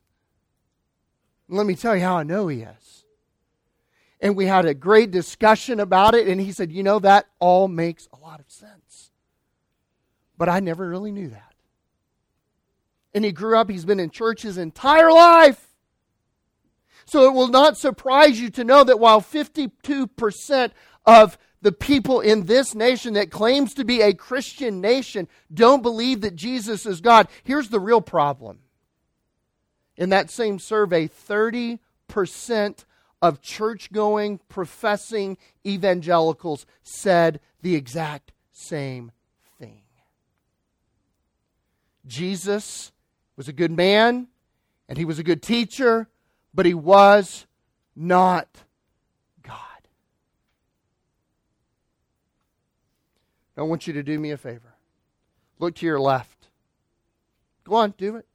let 1.48 1.66
me 1.66 1.75
tell 1.75 1.96
you 1.96 2.01
how 2.01 2.18
I 2.18 2.24
know 2.24 2.48
he 2.48 2.62
is. 2.62 3.06
And 4.20 4.36
we 4.36 4.48
had 4.48 4.66
a 4.66 4.74
great 4.74 5.12
discussion 5.12 5.80
about 5.80 6.16
it, 6.16 6.27
and 6.27 6.42
he 6.42 6.51
said, 6.51 6.72
You 6.72 6.84
know, 6.84 7.00
that 7.00 7.27
all 7.39 7.68
makes 7.68 8.08
a 8.12 8.18
lot 8.18 8.39
of 8.39 8.50
sense. 8.50 9.12
But 10.38 10.50
I 10.50 10.60
never 10.60 10.88
really 10.88 11.12
knew 11.12 11.30
that 11.30 11.47
and 13.14 13.26
he 13.26 13.32
grew 13.32 13.58
up, 13.58 13.70
he's 13.70 13.86
been 13.86 14.00
in 14.00 14.10
church 14.10 14.44
his 14.44 14.58
entire 14.58 15.12
life. 15.12 15.68
So 17.06 17.28
it 17.28 17.34
will 17.34 17.48
not 17.48 17.78
surprise 17.78 18.40
you 18.40 18.50
to 18.52 18.64
know 18.64 18.84
that 18.84 19.00
while 19.00 19.22
52% 19.22 20.72
of 21.06 21.38
the 21.62 21.72
people 21.72 22.20
in 22.20 22.46
this 22.46 22.76
nation 22.76 23.14
that 23.14 23.32
claims 23.32 23.74
to 23.74 23.86
be 23.86 24.02
a 24.02 24.14
Christian 24.14 24.82
nation 24.82 25.28
don't 25.54 25.82
believe 25.82 26.22
that 26.22 26.36
Jesus 26.36 26.86
is 26.86 27.02
God, 27.02 27.28
here's 27.44 27.70
the 27.70 27.80
real 27.80 28.02
problem. 28.02 28.60
In 29.96 30.10
that 30.10 30.30
same 30.30 30.60
survey, 30.60 31.08
30% 31.08 31.80
of 33.22 33.42
church 33.42 33.92
going, 33.92 34.40
professing 34.50 35.38
evangelicals 35.66 36.66
said 36.84 37.40
the 37.62 37.76
exact 37.76 38.32
same 38.52 39.12
thing. 39.60 39.82
Jesus 42.06 42.92
was 43.38 43.48
a 43.48 43.53
good 43.53 43.72
man 43.72 44.27
and 44.89 44.98
he 44.98 45.06
was 45.06 45.20
a 45.20 45.24
good 45.24 45.41
teacher, 45.41 46.10
but 46.53 46.65
he 46.65 46.74
was 46.74 47.46
not 47.96 48.48
God. 49.44 49.56
I 53.56 53.62
want 53.62 53.88
you 53.88 53.94
to 53.94 54.03
do 54.03 54.20
me 54.20 54.32
a 54.32 54.38
favor. 54.38 54.74
Look 55.60 55.75
to 55.75 55.86
your 55.86 56.00
left. 56.00 56.48
Go 57.63 57.75
on, 57.75 57.94
do 57.98 58.15
it. 58.15 58.25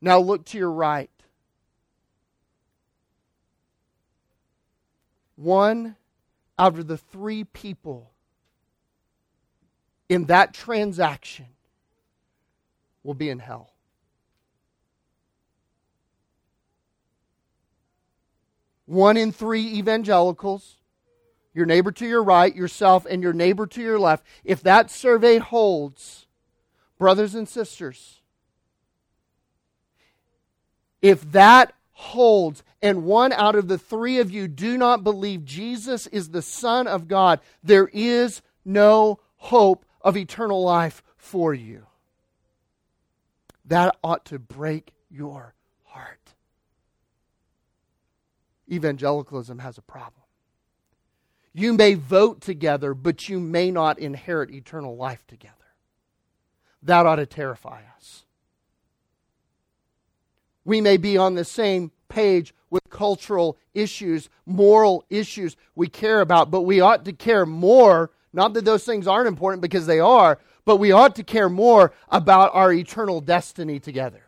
Now 0.00 0.18
look 0.18 0.44
to 0.46 0.58
your 0.58 0.70
right. 0.70 1.10
One 5.36 5.96
out 6.58 6.78
of 6.78 6.86
the 6.86 6.98
three 6.98 7.44
people 7.44 8.10
in 10.08 10.26
that 10.26 10.52
transaction 10.52 11.46
will 13.02 13.14
be 13.14 13.30
in 13.30 13.38
hell. 13.38 13.69
One 18.90 19.16
in 19.16 19.30
three 19.30 19.78
evangelicals, 19.78 20.74
your 21.54 21.64
neighbor 21.64 21.92
to 21.92 22.04
your 22.04 22.24
right, 22.24 22.52
yourself, 22.52 23.06
and 23.08 23.22
your 23.22 23.32
neighbor 23.32 23.64
to 23.68 23.80
your 23.80 24.00
left, 24.00 24.26
if 24.42 24.64
that 24.64 24.90
survey 24.90 25.38
holds, 25.38 26.26
brothers 26.98 27.36
and 27.36 27.48
sisters, 27.48 28.20
if 31.00 31.30
that 31.30 31.72
holds, 31.92 32.64
and 32.82 33.04
one 33.04 33.32
out 33.32 33.54
of 33.54 33.68
the 33.68 33.78
three 33.78 34.18
of 34.18 34.32
you 34.32 34.48
do 34.48 34.76
not 34.76 35.04
believe 35.04 35.44
Jesus 35.44 36.08
is 36.08 36.30
the 36.30 36.42
Son 36.42 36.88
of 36.88 37.06
God, 37.06 37.38
there 37.62 37.88
is 37.92 38.42
no 38.64 39.20
hope 39.36 39.84
of 40.00 40.16
eternal 40.16 40.64
life 40.64 41.00
for 41.16 41.54
you. 41.54 41.86
That 43.66 43.96
ought 44.02 44.24
to 44.24 44.40
break 44.40 44.90
your 45.08 45.54
evangelicalism 48.70 49.58
has 49.58 49.78
a 49.78 49.82
problem. 49.82 50.22
You 51.52 51.72
may 51.72 51.94
vote 51.94 52.40
together, 52.40 52.94
but 52.94 53.28
you 53.28 53.40
may 53.40 53.70
not 53.70 53.98
inherit 53.98 54.50
eternal 54.50 54.96
life 54.96 55.26
together. 55.26 55.54
That 56.82 57.06
ought 57.06 57.16
to 57.16 57.26
terrify 57.26 57.82
us. 57.96 58.24
We 60.64 60.80
may 60.80 60.96
be 60.96 61.16
on 61.16 61.34
the 61.34 61.44
same 61.44 61.90
page 62.08 62.54
with 62.70 62.88
cultural 62.88 63.58
issues, 63.74 64.28
moral 64.46 65.04
issues 65.10 65.56
we 65.74 65.88
care 65.88 66.20
about, 66.20 66.50
but 66.50 66.62
we 66.62 66.80
ought 66.80 67.04
to 67.06 67.12
care 67.12 67.44
more. 67.44 68.10
Not 68.32 68.54
that 68.54 68.64
those 68.64 68.84
things 68.84 69.08
aren't 69.08 69.28
important 69.28 69.62
because 69.62 69.86
they 69.86 69.98
are, 69.98 70.38
but 70.64 70.76
we 70.76 70.92
ought 70.92 71.16
to 71.16 71.24
care 71.24 71.48
more 71.48 71.92
about 72.08 72.54
our 72.54 72.72
eternal 72.72 73.20
destiny 73.20 73.80
together. 73.80 74.22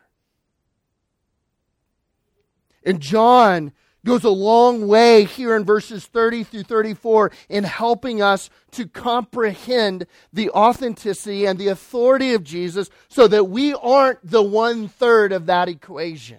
And 2.84 3.00
John 3.00 3.72
goes 4.04 4.24
a 4.24 4.30
long 4.30 4.88
way 4.88 5.24
here 5.24 5.54
in 5.54 5.64
verses 5.64 6.06
30 6.06 6.44
through 6.44 6.62
34 6.64 7.30
in 7.48 7.64
helping 7.64 8.20
us 8.20 8.50
to 8.72 8.86
comprehend 8.86 10.06
the 10.32 10.50
authenticity 10.50 11.46
and 11.46 11.58
the 11.58 11.68
authority 11.68 12.34
of 12.34 12.42
Jesus 12.42 12.90
so 13.08 13.28
that 13.28 13.44
we 13.44 13.74
aren't 13.74 14.18
the 14.28 14.42
one 14.42 14.88
third 14.88 15.32
of 15.32 15.46
that 15.46 15.68
equation. 15.68 16.38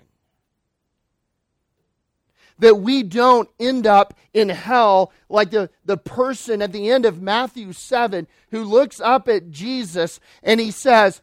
That 2.59 2.75
we 2.75 3.01
don't 3.03 3.49
end 3.59 3.87
up 3.87 4.13
in 4.33 4.49
hell 4.49 5.11
like 5.29 5.51
the, 5.51 5.69
the 5.85 5.97
person 5.97 6.61
at 6.61 6.71
the 6.71 6.89
end 6.89 7.05
of 7.05 7.21
Matthew 7.21 7.73
7 7.73 8.27
who 8.51 8.63
looks 8.63 8.99
up 8.99 9.27
at 9.27 9.51
Jesus 9.51 10.19
and 10.43 10.59
he 10.59 10.71
says, 10.71 11.21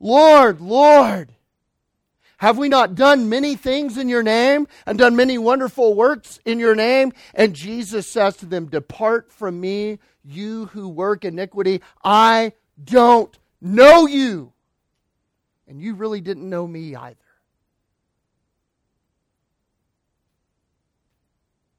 Lord, 0.00 0.60
Lord, 0.60 1.34
have 2.42 2.58
we 2.58 2.68
not 2.68 2.96
done 2.96 3.28
many 3.28 3.54
things 3.54 3.96
in 3.96 4.08
your 4.08 4.24
name 4.24 4.66
and 4.84 4.98
done 4.98 5.14
many 5.14 5.38
wonderful 5.38 5.94
works 5.94 6.40
in 6.44 6.58
your 6.58 6.74
name? 6.74 7.12
And 7.34 7.54
Jesus 7.54 8.08
says 8.08 8.36
to 8.38 8.46
them, 8.46 8.66
Depart 8.66 9.30
from 9.30 9.60
me, 9.60 10.00
you 10.24 10.66
who 10.66 10.88
work 10.88 11.24
iniquity. 11.24 11.82
I 12.02 12.54
don't 12.82 13.38
know 13.60 14.08
you. 14.08 14.52
And 15.68 15.80
you 15.80 15.94
really 15.94 16.20
didn't 16.20 16.50
know 16.50 16.66
me 16.66 16.96
either. 16.96 17.14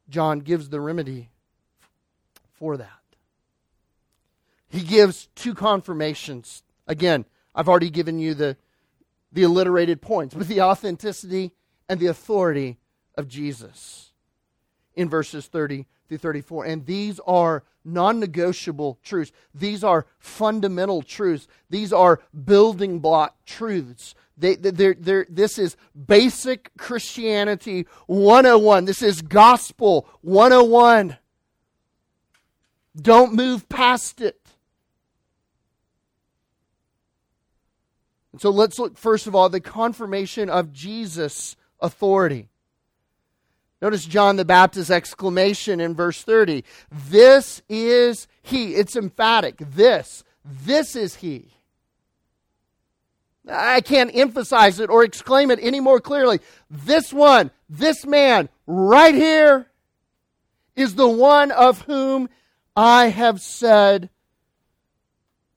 John 0.08 0.40
gives 0.40 0.70
the 0.70 0.80
remedy 0.80 1.30
for 2.54 2.78
that. 2.78 2.88
He 4.70 4.80
gives 4.80 5.28
two 5.36 5.56
confirmations. 5.56 6.64
Again, 6.88 7.26
I've 7.54 7.68
already 7.68 7.90
given 7.90 8.18
you 8.18 8.34
the 8.34 8.56
the 9.34 9.44
alliterated 9.44 10.02
points, 10.02 10.34
but 10.34 10.48
the 10.48 10.62
authenticity 10.62 11.52
and 11.90 12.00
the 12.00 12.08
authority 12.08 12.78
of 13.18 13.28
Jesus 13.28 14.12
in 14.96 15.10
verses 15.10 15.48
30 15.48 15.86
through 16.08 16.20
34. 16.20 16.66
And 16.66 16.86
these 16.86 17.20
are 17.26 17.64
non 17.84 18.20
negotiable 18.20 19.00
truths. 19.04 19.32
These 19.54 19.84
are 19.84 20.06
fundamental 20.20 21.02
truths. 21.02 21.48
These 21.70 21.92
are 21.92 22.22
building 22.46 23.00
block 23.00 23.36
truths. 23.46 24.16
They, 24.38 24.56
they're, 24.56 24.96
they're, 24.98 25.28
this 25.30 25.60
is 25.60 25.76
basic 26.08 26.72
Christianity 26.78 27.86
101. 28.08 28.86
This 28.86 29.02
is 29.02 29.22
gospel 29.22 30.08
101. 30.22 31.18
Don't 32.96 33.34
move 33.34 33.68
past 33.70 34.22
it. 34.22 34.43
And 38.34 38.42
so 38.42 38.50
let's 38.50 38.78
look 38.78 38.98
first 38.98 39.28
of 39.28 39.36
all 39.36 39.48
the 39.48 39.62
confirmation 39.62 40.50
of 40.50 40.74
Jesus' 40.74 41.56
authority. 41.80 42.50
Notice 43.82 44.06
John 44.06 44.38
the 44.38 44.46
Baptist's 44.46 44.90
exclamation 44.90 45.80
in 45.80 45.94
verse 45.94 46.24
30. 46.24 46.64
This 46.92 47.62
is 47.70 48.28
he. 48.42 48.76
It's 48.76 48.96
emphatic. 48.96 49.58
This. 49.58 50.24
This 50.44 50.96
is 50.96 51.16
he. 51.16 51.54
I 53.50 53.82
can't 53.82 54.16
emphasize 54.16 54.80
it 54.80 54.90
or 54.90 55.04
exclaim 55.04 55.52
it 55.52 55.60
any 55.62 55.82
more 55.82 56.00
clearly. 56.00 56.40
This 56.70 57.12
one, 57.12 57.52
this 57.70 58.06
man 58.06 58.48
right 58.66 59.14
here 59.14 59.68
is 60.76 60.96
the 60.96 61.10
one 61.10 61.52
of 61.52 61.82
whom 61.82 62.30
I 62.76 63.10
have 63.10 63.42
said, 63.42 64.10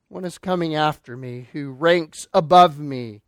one 0.08 0.24
is 0.24 0.38
coming 0.38 0.74
after 0.74 1.16
me 1.16 1.48
who 1.52 1.72
ranks 1.72 2.28
above 2.32 2.78
me. 2.78 3.22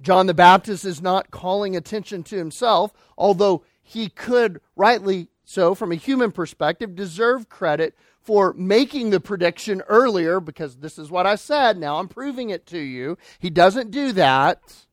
John 0.00 0.26
the 0.26 0.34
Baptist 0.34 0.84
is 0.84 1.00
not 1.00 1.30
calling 1.30 1.76
attention 1.76 2.22
to 2.24 2.36
himself, 2.36 2.92
although 3.16 3.64
he 3.82 4.08
could, 4.08 4.60
rightly 4.76 5.28
so, 5.44 5.74
from 5.74 5.92
a 5.92 5.96
human 5.96 6.32
perspective, 6.32 6.94
deserve 6.94 7.48
credit 7.48 7.96
for 8.20 8.52
making 8.54 9.10
the 9.10 9.20
prediction 9.20 9.82
earlier 9.88 10.40
because 10.40 10.76
this 10.76 10.98
is 10.98 11.10
what 11.10 11.26
I 11.26 11.34
said. 11.34 11.76
Now 11.76 11.98
I'm 11.98 12.08
proving 12.08 12.50
it 12.50 12.66
to 12.66 12.78
you. 12.78 13.18
He 13.38 13.50
doesn't 13.50 13.90
do 13.90 14.12
that. 14.12 14.86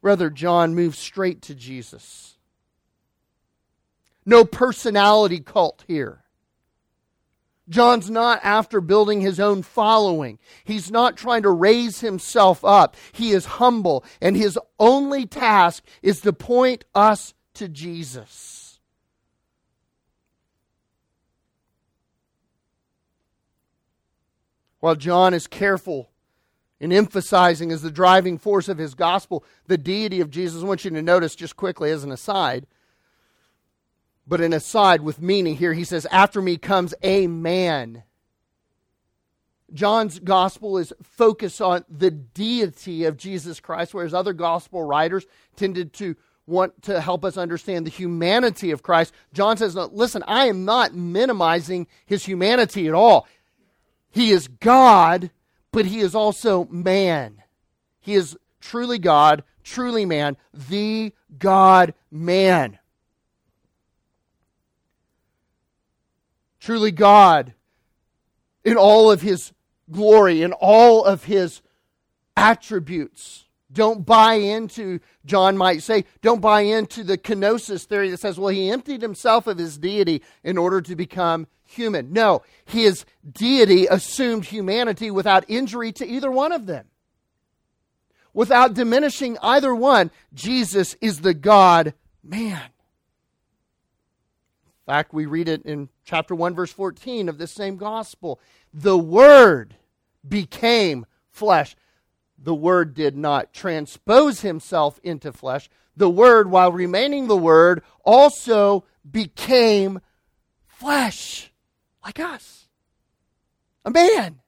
Rather, 0.00 0.30
John 0.30 0.74
moves 0.74 0.98
straight 0.98 1.42
to 1.42 1.54
Jesus. 1.54 2.38
No 4.24 4.44
personality 4.44 5.40
cult 5.40 5.84
here. 5.86 6.24
John's 7.68 8.08
not 8.08 8.40
after 8.42 8.80
building 8.80 9.20
his 9.20 9.38
own 9.38 9.62
following. 9.62 10.38
He's 10.64 10.90
not 10.90 11.16
trying 11.16 11.42
to 11.42 11.50
raise 11.50 12.00
himself 12.00 12.64
up. 12.64 12.96
He 13.12 13.32
is 13.32 13.44
humble, 13.44 14.04
and 14.20 14.36
his 14.36 14.58
only 14.78 15.26
task 15.26 15.84
is 16.02 16.20
to 16.22 16.32
point 16.32 16.84
us 16.94 17.34
to 17.54 17.68
Jesus. 17.68 18.80
While 24.80 24.96
John 24.96 25.34
is 25.34 25.46
careful 25.46 26.10
in 26.80 26.92
emphasizing 26.92 27.72
as 27.72 27.82
the 27.82 27.90
driving 27.90 28.38
force 28.38 28.68
of 28.68 28.78
his 28.78 28.94
gospel 28.94 29.44
the 29.66 29.76
deity 29.76 30.20
of 30.20 30.30
Jesus, 30.30 30.62
I 30.62 30.66
want 30.66 30.84
you 30.84 30.90
to 30.92 31.02
notice 31.02 31.34
just 31.34 31.56
quickly 31.56 31.90
as 31.90 32.04
an 32.04 32.12
aside 32.12 32.66
but 34.28 34.42
an 34.42 34.52
aside 34.52 35.00
with 35.00 35.22
meaning 35.22 35.56
here, 35.56 35.72
he 35.72 35.84
says, 35.84 36.06
After 36.10 36.42
me 36.42 36.58
comes 36.58 36.94
a 37.02 37.26
man. 37.26 38.02
John's 39.72 40.18
gospel 40.18 40.78
is 40.78 40.92
focused 41.02 41.60
on 41.60 41.84
the 41.88 42.10
deity 42.10 43.04
of 43.04 43.16
Jesus 43.16 43.60
Christ, 43.60 43.92
whereas 43.92 44.14
other 44.14 44.32
gospel 44.32 44.82
writers 44.82 45.26
tended 45.56 45.92
to 45.94 46.16
want 46.46 46.82
to 46.82 47.00
help 47.00 47.24
us 47.24 47.36
understand 47.36 47.86
the 47.86 47.90
humanity 47.90 48.70
of 48.70 48.82
Christ. 48.82 49.12
John 49.32 49.56
says, 49.56 49.74
Listen, 49.74 50.22
I 50.26 50.46
am 50.46 50.64
not 50.64 50.94
minimizing 50.94 51.86
his 52.06 52.24
humanity 52.24 52.88
at 52.88 52.94
all. 52.94 53.26
He 54.10 54.30
is 54.30 54.48
God, 54.48 55.30
but 55.72 55.86
he 55.86 56.00
is 56.00 56.14
also 56.14 56.64
man. 56.66 57.42
He 58.00 58.14
is 58.14 58.36
truly 58.60 58.98
God, 58.98 59.44
truly 59.62 60.06
man, 60.06 60.36
the 60.52 61.12
God 61.38 61.92
man. 62.10 62.77
Truly 66.68 66.92
God 66.92 67.54
in 68.62 68.76
all 68.76 69.10
of 69.10 69.22
his 69.22 69.54
glory, 69.90 70.42
in 70.42 70.52
all 70.52 71.02
of 71.02 71.24
his 71.24 71.62
attributes. 72.36 73.46
Don't 73.72 74.04
buy 74.04 74.34
into, 74.34 75.00
John 75.24 75.56
might 75.56 75.82
say, 75.82 76.04
don't 76.20 76.42
buy 76.42 76.60
into 76.60 77.04
the 77.04 77.16
kenosis 77.16 77.84
theory 77.84 78.10
that 78.10 78.20
says, 78.20 78.38
well, 78.38 78.50
he 78.50 78.70
emptied 78.70 79.00
himself 79.00 79.46
of 79.46 79.56
his 79.56 79.78
deity 79.78 80.22
in 80.44 80.58
order 80.58 80.82
to 80.82 80.94
become 80.94 81.46
human. 81.64 82.12
No, 82.12 82.42
his 82.66 83.06
deity 83.32 83.86
assumed 83.86 84.44
humanity 84.44 85.10
without 85.10 85.46
injury 85.48 85.90
to 85.92 86.06
either 86.06 86.30
one 86.30 86.52
of 86.52 86.66
them. 86.66 86.84
Without 88.34 88.74
diminishing 88.74 89.38
either 89.40 89.74
one, 89.74 90.10
Jesus 90.34 90.96
is 91.00 91.22
the 91.22 91.32
God 91.32 91.94
man 92.22 92.60
fact, 94.88 95.12
we 95.12 95.26
read 95.26 95.48
it 95.48 95.62
in 95.66 95.90
chapter 96.02 96.34
1, 96.34 96.54
verse 96.54 96.72
14 96.72 97.28
of 97.28 97.36
this 97.36 97.52
same 97.52 97.76
gospel. 97.76 98.40
The 98.72 98.96
Word 98.96 99.76
became 100.26 101.04
flesh. 101.30 101.76
The 102.38 102.54
Word 102.54 102.94
did 102.94 103.14
not 103.14 103.52
transpose 103.52 104.40
himself 104.40 104.98
into 105.02 105.30
flesh. 105.30 105.68
The 105.94 106.08
Word, 106.08 106.50
while 106.50 106.72
remaining 106.72 107.28
the 107.28 107.36
Word, 107.36 107.82
also 108.02 108.86
became 109.08 110.00
flesh, 110.66 111.52
like 112.02 112.18
us. 112.18 112.66
A 113.84 113.90
man 113.90 114.40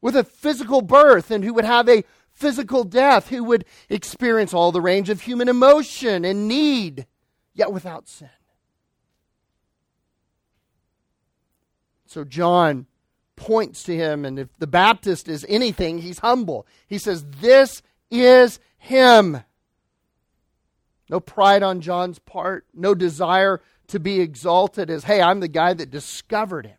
with 0.00 0.16
a 0.16 0.24
physical 0.24 0.82
birth 0.82 1.30
and 1.30 1.44
who 1.44 1.54
would 1.54 1.64
have 1.64 1.88
a 1.88 2.02
physical 2.32 2.82
death, 2.82 3.28
who 3.28 3.44
would 3.44 3.66
experience 3.88 4.52
all 4.52 4.72
the 4.72 4.80
range 4.80 5.10
of 5.10 5.20
human 5.20 5.48
emotion 5.48 6.24
and 6.24 6.48
need, 6.48 7.06
yet 7.54 7.72
without 7.72 8.08
sin. 8.08 8.30
So 12.14 12.22
John 12.22 12.86
points 13.34 13.82
to 13.82 13.96
him, 13.96 14.24
and 14.24 14.38
if 14.38 14.48
the 14.60 14.68
Baptist 14.68 15.28
is 15.28 15.44
anything, 15.48 15.98
he's 15.98 16.20
humble. 16.20 16.64
He 16.86 16.96
says, 16.96 17.24
This 17.40 17.82
is 18.08 18.60
him. 18.78 19.40
No 21.10 21.18
pride 21.18 21.64
on 21.64 21.80
John's 21.80 22.20
part, 22.20 22.66
no 22.72 22.94
desire 22.94 23.60
to 23.88 23.98
be 23.98 24.20
exalted 24.20 24.90
as, 24.90 25.02
hey, 25.02 25.20
I'm 25.20 25.40
the 25.40 25.48
guy 25.48 25.74
that 25.74 25.90
discovered 25.90 26.66
him. 26.66 26.76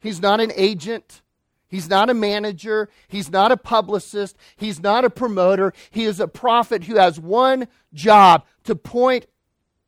He's 0.00 0.20
not 0.20 0.40
an 0.40 0.50
agent. 0.56 1.22
He's 1.68 1.88
not 1.88 2.10
a 2.10 2.14
manager. 2.14 2.88
He's 3.06 3.30
not 3.30 3.52
a 3.52 3.56
publicist. 3.56 4.36
He's 4.56 4.82
not 4.82 5.04
a 5.04 5.10
promoter. 5.10 5.72
He 5.92 6.02
is 6.02 6.18
a 6.18 6.26
prophet 6.26 6.82
who 6.82 6.96
has 6.96 7.20
one 7.20 7.68
job 7.94 8.44
to 8.64 8.74
point 8.74 9.26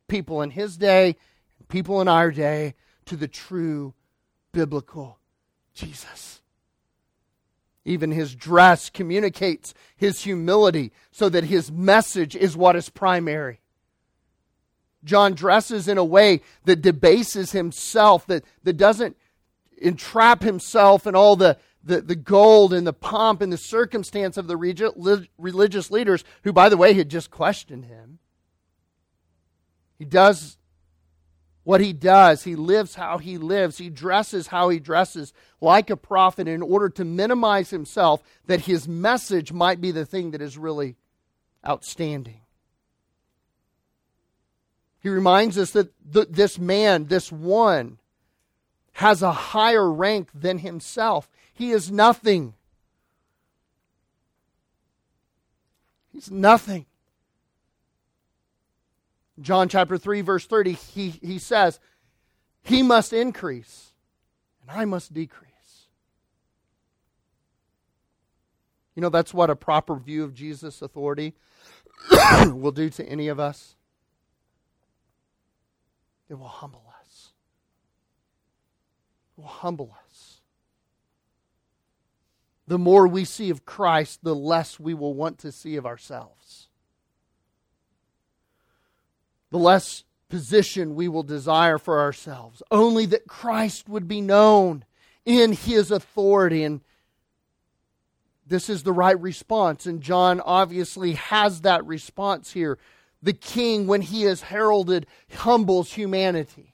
people 0.07 0.41
in 0.41 0.51
his 0.51 0.77
day, 0.77 1.17
people 1.67 1.99
in 1.99 2.07
our 2.07 2.31
day, 2.31 2.75
to 3.05 3.17
the 3.17 3.27
true 3.27 3.93
biblical 4.53 5.19
Jesus. 5.73 6.41
Even 7.83 8.11
his 8.11 8.33
dress 8.33 8.89
communicates 8.89 9.73
his 9.97 10.21
humility 10.21 10.93
so 11.11 11.27
that 11.27 11.43
his 11.43 11.69
message 11.69 12.35
is 12.35 12.55
what 12.55 12.77
is 12.77 12.89
primary. 12.89 13.59
John 15.03 15.33
dresses 15.33 15.89
in 15.89 15.97
a 15.97 16.03
way 16.03 16.39
that 16.63 16.81
debases 16.81 17.51
himself, 17.51 18.25
that, 18.27 18.45
that 18.63 18.77
doesn't 18.77 19.17
entrap 19.77 20.41
himself 20.41 21.05
in 21.05 21.13
all 21.13 21.35
the, 21.35 21.57
the, 21.83 21.99
the 21.99 22.15
gold 22.15 22.73
and 22.73 22.87
the 22.87 22.93
pomp 22.93 23.41
and 23.41 23.51
the 23.51 23.57
circumstance 23.57 24.37
of 24.37 24.47
the 24.47 24.55
religious 24.55 25.91
leaders, 25.91 26.23
who, 26.43 26.53
by 26.53 26.69
the 26.69 26.77
way, 26.77 26.93
had 26.93 27.09
just 27.09 27.29
questioned 27.29 27.83
him. 27.85 28.19
He 29.99 30.05
does 30.05 30.57
what 31.63 31.81
he 31.81 31.93
does. 31.93 32.43
He 32.43 32.55
lives 32.55 32.95
how 32.95 33.17
he 33.17 33.37
lives. 33.37 33.77
He 33.77 33.89
dresses 33.89 34.47
how 34.47 34.69
he 34.69 34.79
dresses, 34.79 35.33
like 35.61 35.89
a 35.89 35.97
prophet, 35.97 36.47
in 36.47 36.61
order 36.61 36.89
to 36.89 37.05
minimize 37.05 37.69
himself, 37.69 38.21
that 38.45 38.61
his 38.61 38.87
message 38.87 39.51
might 39.51 39.79
be 39.79 39.91
the 39.91 40.05
thing 40.05 40.31
that 40.31 40.41
is 40.41 40.57
really 40.57 40.95
outstanding. 41.65 42.41
He 44.99 45.09
reminds 45.09 45.57
us 45.57 45.71
that 45.71 45.91
th- 46.13 46.29
this 46.29 46.57
man, 46.57 47.07
this 47.07 47.31
one, 47.31 47.99
has 48.93 49.21
a 49.21 49.31
higher 49.31 49.91
rank 49.91 50.29
than 50.33 50.59
himself. 50.59 51.29
He 51.53 51.71
is 51.71 51.91
nothing. 51.91 52.53
He's 56.11 56.31
nothing. 56.31 56.85
John 59.41 59.67
chapter 59.67 59.97
3, 59.97 60.21
verse 60.21 60.45
30, 60.45 60.73
he, 60.73 61.09
he 61.09 61.39
says, 61.39 61.79
He 62.61 62.83
must 62.83 63.13
increase, 63.13 63.93
and 64.61 64.69
I 64.69 64.85
must 64.85 65.13
decrease. 65.13 65.49
You 68.95 69.01
know, 69.01 69.09
that's 69.09 69.33
what 69.33 69.49
a 69.49 69.55
proper 69.55 69.95
view 69.95 70.23
of 70.23 70.35
Jesus' 70.35 70.81
authority 70.81 71.33
will 72.45 72.71
do 72.71 72.89
to 72.91 73.05
any 73.05 73.27
of 73.27 73.39
us. 73.39 73.75
It 76.29 76.35
will 76.35 76.47
humble 76.47 76.85
us. 77.01 77.33
It 79.35 79.41
will 79.41 79.47
humble 79.47 79.95
us. 80.05 80.41
The 82.67 82.77
more 82.77 83.07
we 83.07 83.25
see 83.25 83.49
of 83.49 83.65
Christ, 83.65 84.19
the 84.23 84.35
less 84.35 84.79
we 84.79 84.93
will 84.93 85.15
want 85.15 85.39
to 85.39 85.51
see 85.51 85.75
of 85.75 85.85
ourselves 85.87 86.69
the 89.53 89.59
less 89.59 90.03
position 90.29 90.95
we 90.95 91.07
will 91.07 91.21
desire 91.21 91.77
for 91.77 91.99
ourselves. 92.01 92.63
Only 92.71 93.05
that 93.05 93.27
Christ 93.27 93.87
would 93.87 94.07
be 94.07 94.19
known 94.19 94.83
in 95.25 95.51
his 95.51 95.91
authority. 95.91 96.63
And 96.63 96.81
this 98.47 98.67
is 98.67 98.81
the 98.81 98.91
right 98.91 99.19
response. 99.21 99.85
And 99.85 100.01
John 100.01 100.41
obviously 100.41 101.13
has 101.13 101.61
that 101.61 101.85
response 101.85 102.51
here. 102.51 102.79
The 103.21 103.33
king, 103.33 103.85
when 103.85 104.01
he 104.01 104.23
is 104.23 104.41
heralded, 104.41 105.05
humbles 105.35 105.93
humanity. 105.93 106.73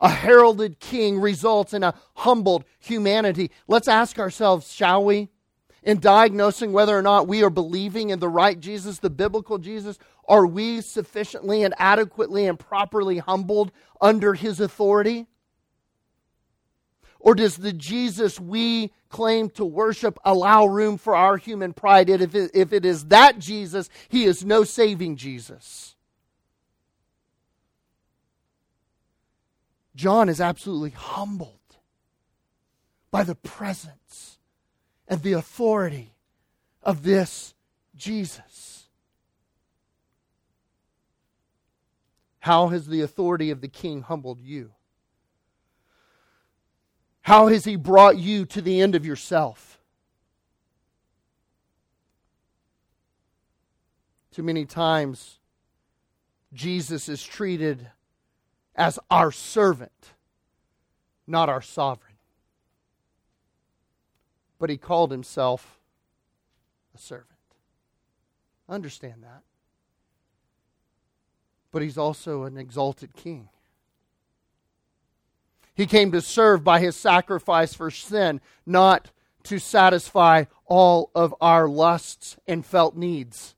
A 0.00 0.08
heralded 0.08 0.80
king 0.80 1.20
results 1.20 1.74
in 1.74 1.82
a 1.82 1.94
humbled 2.14 2.64
humanity. 2.78 3.50
Let's 3.68 3.86
ask 3.86 4.18
ourselves, 4.18 4.72
shall 4.72 5.04
we? 5.04 5.28
In 5.84 6.00
diagnosing 6.00 6.72
whether 6.72 6.96
or 6.96 7.02
not 7.02 7.28
we 7.28 7.44
are 7.44 7.50
believing 7.50 8.08
in 8.08 8.18
the 8.18 8.28
right 8.28 8.58
Jesus, 8.58 8.98
the 8.98 9.10
biblical 9.10 9.58
Jesus, 9.58 9.98
are 10.26 10.46
we 10.46 10.80
sufficiently 10.80 11.62
and 11.62 11.74
adequately 11.78 12.46
and 12.46 12.58
properly 12.58 13.18
humbled 13.18 13.70
under 14.00 14.32
his 14.32 14.60
authority? 14.60 15.26
Or 17.20 17.34
does 17.34 17.58
the 17.58 17.72
Jesus 17.72 18.40
we 18.40 18.92
claim 19.10 19.50
to 19.50 19.64
worship 19.64 20.18
allow 20.24 20.64
room 20.66 20.96
for 20.96 21.14
our 21.14 21.36
human 21.36 21.74
pride? 21.74 22.08
And 22.08 22.22
if 22.22 22.34
it, 22.34 22.50
if 22.54 22.72
it 22.72 22.86
is 22.86 23.06
that 23.06 23.38
Jesus, 23.38 23.90
he 24.08 24.24
is 24.24 24.42
no 24.42 24.64
saving 24.64 25.16
Jesus. 25.16 25.96
John 29.94 30.30
is 30.30 30.40
absolutely 30.40 30.90
humbled 30.90 31.50
by 33.10 33.22
the 33.22 33.34
presence 33.34 34.33
and 35.08 35.22
the 35.22 35.32
authority 35.32 36.14
of 36.82 37.02
this 37.02 37.54
Jesus. 37.96 38.88
How 42.40 42.68
has 42.68 42.86
the 42.86 43.00
authority 43.00 43.50
of 43.50 43.62
the 43.62 43.68
king 43.68 44.02
humbled 44.02 44.40
you? 44.40 44.72
How 47.22 47.48
has 47.48 47.64
he 47.64 47.76
brought 47.76 48.18
you 48.18 48.44
to 48.44 48.60
the 48.60 48.82
end 48.82 48.94
of 48.94 49.06
yourself? 49.06 49.80
Too 54.30 54.42
many 54.42 54.66
times, 54.66 55.38
Jesus 56.52 57.08
is 57.08 57.22
treated 57.22 57.88
as 58.76 58.98
our 59.10 59.32
servant, 59.32 60.12
not 61.26 61.48
our 61.48 61.62
sovereign. 61.62 62.03
But 64.58 64.70
he 64.70 64.76
called 64.76 65.10
himself 65.10 65.78
a 66.94 66.98
servant. 66.98 67.28
Understand 68.68 69.22
that 69.22 69.42
but 71.74 71.82
he's 71.82 71.98
also 71.98 72.44
an 72.44 72.56
exalted 72.56 73.16
king. 73.16 73.48
He 75.74 75.86
came 75.86 76.12
to 76.12 76.20
serve 76.20 76.62
by 76.62 76.78
his 76.78 76.94
sacrifice 76.94 77.74
for 77.74 77.90
sin, 77.90 78.40
not 78.64 79.10
to 79.42 79.58
satisfy 79.58 80.44
all 80.66 81.10
of 81.16 81.34
our 81.40 81.68
lusts 81.68 82.36
and 82.46 82.64
felt 82.64 82.96
needs. 82.96 83.56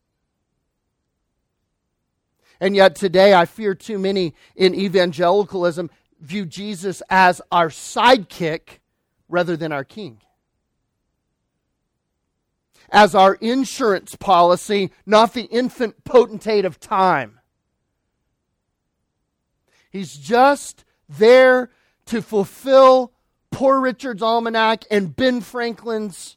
And 2.58 2.74
yet 2.74 2.94
today, 2.94 3.34
I 3.34 3.44
fear 3.44 3.74
too 3.74 3.98
many 3.98 4.34
in 4.56 4.74
evangelicalism 4.74 5.90
view 6.18 6.46
Jesus 6.46 7.02
as 7.10 7.42
our 7.52 7.68
sidekick 7.68 8.78
rather 9.28 9.58
than 9.58 9.72
our 9.72 9.84
king. 9.84 10.22
As 12.90 13.14
our 13.14 13.34
insurance 13.34 14.14
policy, 14.14 14.90
not 15.04 15.34
the 15.34 15.44
infant 15.44 16.04
potentate 16.04 16.64
of 16.64 16.78
time. 16.78 17.40
He's 19.90 20.16
just 20.16 20.84
there 21.08 21.70
to 22.06 22.22
fulfill 22.22 23.12
Poor 23.50 23.80
Richard's 23.80 24.22
Almanac 24.22 24.84
and 24.90 25.16
Ben 25.16 25.40
Franklin's 25.40 26.36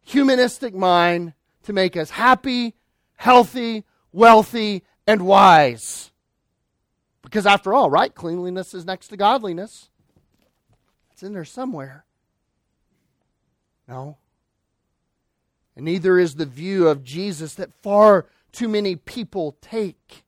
humanistic 0.00 0.74
mind 0.74 1.34
to 1.64 1.72
make 1.72 1.96
us 1.96 2.10
happy, 2.10 2.74
healthy, 3.16 3.84
wealthy, 4.12 4.82
and 5.06 5.26
wise. 5.26 6.10
Because 7.20 7.44
after 7.46 7.74
all, 7.74 7.90
right, 7.90 8.14
cleanliness 8.14 8.72
is 8.72 8.86
next 8.86 9.08
to 9.08 9.16
godliness. 9.16 9.90
It's 11.12 11.22
in 11.22 11.34
there 11.34 11.44
somewhere. 11.44 12.04
No. 13.86 14.16
And 15.76 15.84
neither 15.84 16.18
is 16.18 16.34
the 16.34 16.46
view 16.46 16.88
of 16.88 17.02
Jesus 17.02 17.54
that 17.54 17.72
far 17.82 18.26
too 18.52 18.68
many 18.68 18.96
people 18.96 19.56
take. 19.60 20.24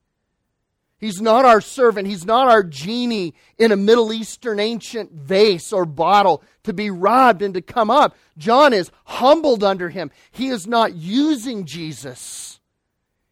He's 0.99 1.21
not 1.21 1.45
our 1.45 1.61
servant. 1.61 2.09
He's 2.09 2.25
not 2.25 2.49
our 2.49 2.63
genie 2.63 3.35
in 3.59 3.73
a 3.73 3.77
Middle 3.77 4.11
Eastern 4.13 4.59
ancient 4.59 5.13
vase 5.13 5.71
or 5.71 5.85
bottle 5.85 6.43
to 6.63 6.73
be 6.73 6.89
robbed 6.89 7.43
and 7.43 7.53
to 7.53 7.61
come 7.61 7.91
up. 7.91 8.17
John 8.39 8.73
is 8.73 8.91
humbled 9.05 9.63
under 9.63 9.91
him. 9.91 10.11
He 10.31 10.49
is 10.49 10.67
not 10.67 10.95
using 10.95 11.67
Jesus. 11.67 12.59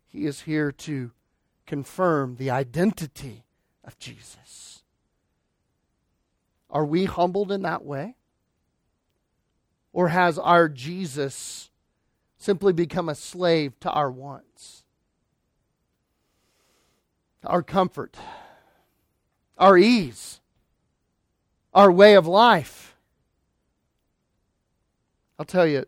He 0.07 0.27
is 0.27 0.43
here 0.43 0.71
to 0.73 1.13
confirm 1.67 2.37
the 2.37 2.51
identity 2.51 3.45
of 3.85 3.99
Jesus. 3.99 4.83
Are 6.69 6.85
we 6.85 7.07
humbled 7.07 7.51
in 7.51 7.63
that 7.63 7.87
way? 7.87 8.17
Or 9.95 10.09
has 10.09 10.39
our 10.39 10.69
Jesus 10.69 11.71
simply 12.43 12.73
become 12.73 13.09
a 13.09 13.15
slave 13.15 13.79
to 13.81 13.91
our 13.91 14.11
wants? 14.11 14.83
our 17.45 17.63
comfort, 17.63 18.17
our 19.59 19.77
ease, 19.77 20.41
our 21.75 21.91
way 21.91 22.15
of 22.15 22.27
life. 22.27 22.97
I'll 25.39 25.47
tell 25.47 25.67
you, 25.67 25.85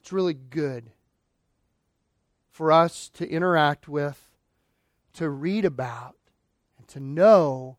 it's 0.00 0.12
really 0.12 0.34
good 0.34 0.90
for 2.50 2.72
us 2.72 3.08
to 3.14 3.28
interact 3.28 3.88
with, 3.88 4.28
to 5.14 5.30
read 5.30 5.64
about, 5.64 6.16
and 6.78 6.88
to 6.88 7.00
know 7.00 7.76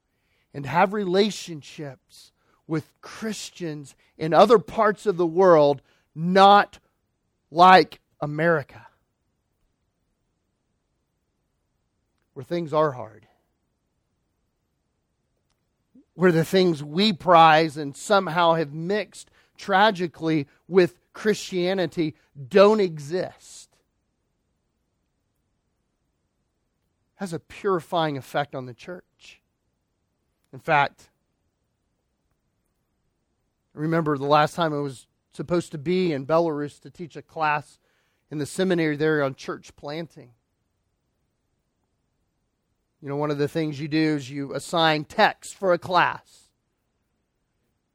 and 0.54 0.66
have 0.66 0.94
relationships 0.94 2.32
with 2.68 2.90
Christians 3.02 3.96
in 4.18 4.34
other 4.34 4.60
parts 4.60 5.06
of 5.06 5.18
the 5.18 5.26
world, 5.26 5.82
not 6.16 6.80
like 7.52 8.00
America. 8.22 8.88
where 12.34 12.44
things 12.44 12.74
are 12.74 12.92
hard. 12.92 13.28
where 16.16 16.32
the 16.32 16.46
things 16.46 16.84
we 16.84 17.12
prize 17.12 17.76
and 17.76 17.98
somehow 17.98 18.54
have 18.54 18.72
mixed 18.72 19.32
tragically 19.58 20.48
with 20.68 21.00
Christianity 21.12 22.16
don't 22.50 22.80
exist. 22.80 23.76
Has 27.16 27.34
a 27.34 27.40
purifying 27.40 28.16
effect 28.16 28.54
on 28.54 28.68
the 28.68 28.76
church. 28.76 29.42
In 30.52 30.60
fact, 30.60 31.10
I 33.76 33.80
remember 33.80 34.18
the 34.18 34.26
last 34.26 34.56
time 34.56 34.74
I 34.74 34.80
was 34.80 35.08
supposed 35.32 35.72
to 35.72 35.78
be 35.78 36.14
in 36.14 36.28
Belarus 36.28 36.80
to 36.82 36.90
teach 36.90 37.16
a 37.16 37.22
class 37.22 37.80
in 38.30 38.38
the 38.38 38.46
seminary 38.46 38.96
there 38.96 39.24
on 39.24 39.36
church 39.36 39.76
planting. 39.76 40.32
You 43.02 43.10
know, 43.10 43.16
one 43.16 43.32
of 43.32 43.38
the 43.38 43.48
things 43.48 43.80
you 43.80 43.88
do 43.88 44.16
is 44.16 44.30
you 44.30 44.54
assign 44.54 45.06
text 45.06 45.56
for 45.56 45.74
a 45.74 45.78
class. 45.78 46.50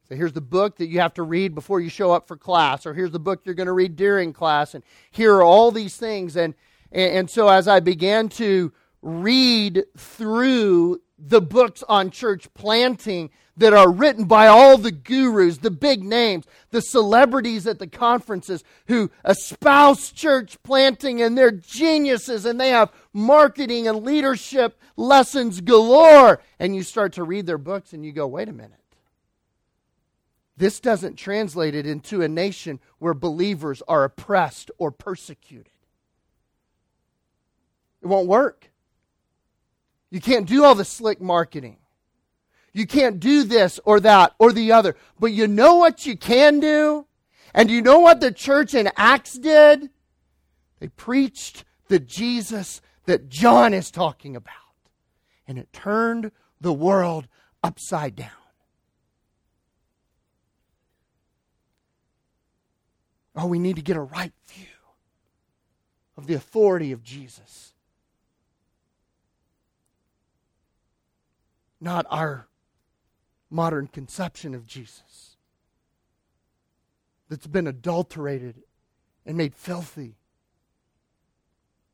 So 0.08 0.14
here's 0.16 0.32
the 0.32 0.40
book 0.40 0.76
that 0.76 0.88
you 0.88 1.00
have 1.00 1.14
to 1.14 1.22
read 1.22 1.54
before 1.54 1.80
you 1.80 1.90
show 1.90 2.12
up 2.12 2.26
for 2.26 2.36
class, 2.36 2.84
or 2.84 2.94
here's 2.94 3.12
the 3.12 3.20
book 3.20 3.42
you're 3.44 3.54
going 3.54 3.66
to 3.66 3.72
read 3.72 3.94
during 3.94 4.32
class, 4.32 4.74
and 4.74 4.82
here 5.10 5.34
are 5.34 5.42
all 5.42 5.70
these 5.70 5.96
things. 5.96 6.36
And, 6.36 6.54
and 6.90 7.30
so 7.30 7.48
as 7.48 7.68
I 7.68 7.80
began 7.80 8.28
to 8.30 8.72
read 9.00 9.84
through 9.96 11.00
the 11.18 11.40
books 11.40 11.82
on 11.88 12.10
church 12.10 12.52
planting 12.54 13.30
that 13.56 13.72
are 13.72 13.90
written 13.90 14.24
by 14.24 14.46
all 14.46 14.78
the 14.78 14.92
gurus, 14.92 15.58
the 15.58 15.70
big 15.70 16.02
names, 16.04 16.46
the 16.70 16.80
celebrities 16.80 17.66
at 17.66 17.80
the 17.80 17.88
conferences 17.88 18.62
who 18.86 19.10
espouse 19.24 20.12
church 20.12 20.62
planting 20.62 21.20
and 21.20 21.36
they're 21.36 21.50
geniuses 21.50 22.44
and 22.44 22.60
they 22.60 22.70
have 22.70 22.92
marketing 23.12 23.88
and 23.88 24.04
leadership 24.04 24.80
lessons 24.96 25.60
galore. 25.60 26.40
And 26.60 26.76
you 26.76 26.84
start 26.84 27.14
to 27.14 27.24
read 27.24 27.46
their 27.46 27.58
books 27.58 27.92
and 27.92 28.04
you 28.04 28.12
go, 28.12 28.28
wait 28.28 28.48
a 28.48 28.52
minute. 28.52 28.74
This 30.56 30.80
doesn't 30.80 31.16
translate 31.16 31.74
it 31.74 31.86
into 31.86 32.22
a 32.22 32.28
nation 32.28 32.80
where 32.98 33.14
believers 33.14 33.82
are 33.88 34.04
oppressed 34.04 34.70
or 34.78 34.90
persecuted. 34.90 35.72
It 38.02 38.06
won't 38.06 38.28
work. 38.28 38.70
You 40.10 40.20
can't 40.20 40.46
do 40.46 40.64
all 40.64 40.74
the 40.74 40.84
slick 40.84 41.20
marketing. 41.20 41.76
You 42.72 42.86
can't 42.86 43.18
do 43.18 43.42
this 43.42 43.80
or 43.84 44.00
that 44.00 44.34
or 44.38 44.52
the 44.52 44.72
other. 44.72 44.96
But 45.18 45.32
you 45.32 45.46
know 45.46 45.76
what 45.76 46.06
you 46.06 46.16
can 46.16 46.60
do? 46.60 47.06
And 47.54 47.70
you 47.70 47.82
know 47.82 47.98
what 48.00 48.20
the 48.20 48.32
church 48.32 48.74
in 48.74 48.90
Acts 48.96 49.38
did? 49.38 49.90
They 50.80 50.88
preached 50.88 51.64
the 51.88 51.98
Jesus 51.98 52.80
that 53.06 53.28
John 53.28 53.74
is 53.74 53.90
talking 53.90 54.36
about. 54.36 54.54
And 55.46 55.58
it 55.58 55.72
turned 55.72 56.30
the 56.60 56.72
world 56.72 57.26
upside 57.62 58.14
down. 58.14 58.30
Oh, 63.34 63.46
we 63.46 63.58
need 63.58 63.76
to 63.76 63.82
get 63.82 63.96
a 63.96 64.00
right 64.02 64.32
view 64.46 64.66
of 66.16 66.26
the 66.26 66.34
authority 66.34 66.92
of 66.92 67.02
Jesus. 67.02 67.72
Not 71.80 72.06
our 72.10 72.48
modern 73.50 73.86
conception 73.86 74.54
of 74.54 74.66
Jesus 74.66 75.36
that's 77.28 77.46
been 77.46 77.66
adulterated 77.66 78.62
and 79.24 79.36
made 79.36 79.54
filthy 79.54 80.16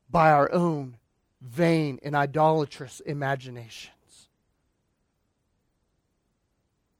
by 0.09 0.31
our 0.31 0.51
own 0.51 0.97
vain 1.41 1.99
and 2.03 2.15
idolatrous 2.15 3.01
imaginations. 3.01 3.91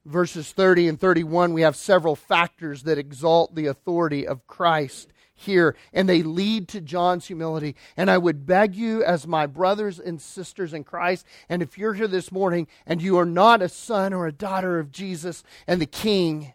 Verses 0.06 0.52
30 0.52 0.90
and 0.90 1.00
31, 1.00 1.54
we 1.54 1.62
have 1.62 1.76
several 1.76 2.16
factors 2.16 2.84
that 2.84 2.98
exalt 2.98 3.56
the 3.56 3.66
authority 3.66 4.28
of 4.28 4.46
Christ 4.46 5.12
here, 5.36 5.76
and 5.94 6.08
they 6.08 6.24
lead 6.24 6.68
to 6.70 6.82
John's 6.82 7.28
humility. 7.28 7.76
And 7.98 8.10
I 8.10 8.18
would 8.18 8.46
beg 8.46 8.74
you, 8.74 9.04
as 9.04 9.28
my 9.28 9.46
brothers 9.46 10.00
and 10.00 10.22
sisters 10.22 10.74
in 10.74 10.84
Christ, 10.84 11.26
and 11.50 11.62
if 11.62 11.78
you're 11.78 11.94
here 11.94 12.08
this 12.08 12.32
morning 12.32 12.68
and 12.86 13.02
you 13.02 13.18
are 13.18 13.26
not 13.26 13.62
a 13.62 13.70
son 13.70 14.14
or 14.14 14.26
a 14.26 14.32
daughter 14.32 14.80
of 14.80 14.92
Jesus 14.92 15.44
and 15.68 15.82
the 15.82 15.86
King, 15.86 16.54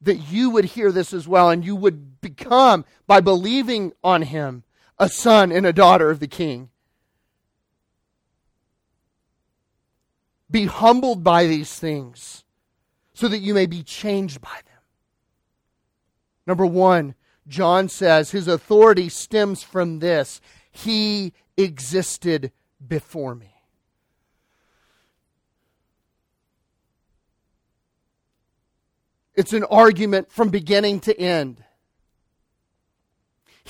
that 0.00 0.16
you 0.16 0.50
would 0.50 0.64
hear 0.64 0.92
this 0.92 1.12
as 1.12 1.26
well 1.26 1.50
and 1.50 1.64
you 1.64 1.74
would 1.74 2.20
become, 2.20 2.84
by 3.06 3.20
believing 3.20 3.92
on 4.04 4.22
him, 4.22 4.62
a 4.98 5.08
son 5.08 5.50
and 5.50 5.66
a 5.66 5.72
daughter 5.72 6.10
of 6.10 6.20
the 6.20 6.28
King. 6.28 6.70
Be 10.50 10.66
humbled 10.66 11.22
by 11.22 11.46
these 11.46 11.78
things 11.78 12.44
so 13.12 13.28
that 13.28 13.38
you 13.38 13.52
may 13.52 13.66
be 13.66 13.82
changed 13.82 14.40
by 14.40 14.54
them. 14.64 14.67
Number 16.48 16.64
one, 16.64 17.14
John 17.46 17.90
says 17.90 18.30
his 18.30 18.48
authority 18.48 19.10
stems 19.10 19.62
from 19.62 19.98
this 19.98 20.40
He 20.70 21.34
existed 21.58 22.52
before 22.84 23.34
me. 23.34 23.54
It's 29.34 29.52
an 29.52 29.64
argument 29.64 30.32
from 30.32 30.48
beginning 30.48 31.00
to 31.00 31.20
end. 31.20 31.62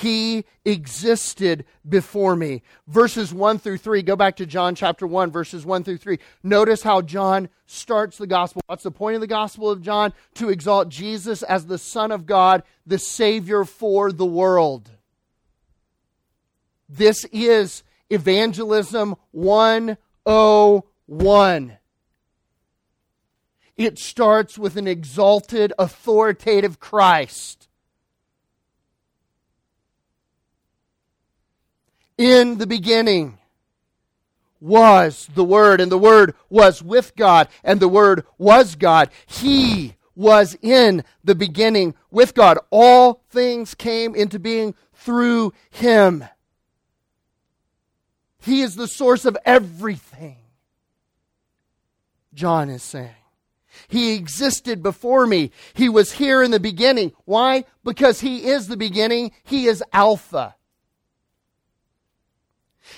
He 0.00 0.44
existed 0.64 1.64
before 1.88 2.36
me. 2.36 2.62
Verses 2.86 3.34
1 3.34 3.58
through 3.58 3.78
3, 3.78 4.02
go 4.02 4.14
back 4.14 4.36
to 4.36 4.46
John 4.46 4.76
chapter 4.76 5.08
1, 5.08 5.32
verses 5.32 5.66
1 5.66 5.82
through 5.82 5.96
3. 5.96 6.20
Notice 6.44 6.84
how 6.84 7.02
John 7.02 7.48
starts 7.66 8.16
the 8.16 8.28
gospel. 8.28 8.62
What's 8.66 8.84
the 8.84 8.92
point 8.92 9.16
of 9.16 9.20
the 9.20 9.26
gospel 9.26 9.68
of 9.68 9.82
John? 9.82 10.12
To 10.34 10.50
exalt 10.50 10.88
Jesus 10.88 11.42
as 11.42 11.66
the 11.66 11.78
Son 11.78 12.12
of 12.12 12.26
God, 12.26 12.62
the 12.86 12.98
Savior 12.98 13.64
for 13.64 14.12
the 14.12 14.24
world. 14.24 14.88
This 16.88 17.24
is 17.32 17.82
evangelism 18.08 19.16
101. 19.32 21.78
It 23.76 23.98
starts 23.98 24.56
with 24.56 24.76
an 24.76 24.86
exalted, 24.86 25.72
authoritative 25.76 26.78
Christ. 26.78 27.67
In 32.18 32.58
the 32.58 32.66
beginning 32.66 33.38
was 34.60 35.28
the 35.34 35.44
Word, 35.44 35.80
and 35.80 35.90
the 35.90 35.96
Word 35.96 36.34
was 36.50 36.82
with 36.82 37.14
God, 37.16 37.48
and 37.62 37.78
the 37.78 37.88
Word 37.88 38.26
was 38.36 38.74
God. 38.74 39.08
He 39.26 39.94
was 40.16 40.58
in 40.60 41.04
the 41.22 41.36
beginning 41.36 41.94
with 42.10 42.34
God. 42.34 42.58
All 42.70 43.22
things 43.30 43.76
came 43.76 44.16
into 44.16 44.40
being 44.40 44.74
through 44.92 45.52
Him. 45.70 46.24
He 48.40 48.62
is 48.62 48.74
the 48.74 48.88
source 48.88 49.24
of 49.24 49.38
everything. 49.44 50.38
John 52.34 52.68
is 52.68 52.82
saying. 52.82 53.10
He 53.86 54.14
existed 54.14 54.82
before 54.82 55.26
me. 55.26 55.52
He 55.72 55.88
was 55.88 56.12
here 56.12 56.42
in 56.42 56.50
the 56.50 56.58
beginning. 56.58 57.12
Why? 57.24 57.64
Because 57.84 58.20
He 58.20 58.46
is 58.46 58.66
the 58.66 58.76
beginning. 58.76 59.30
He 59.44 59.66
is 59.66 59.84
Alpha. 59.92 60.56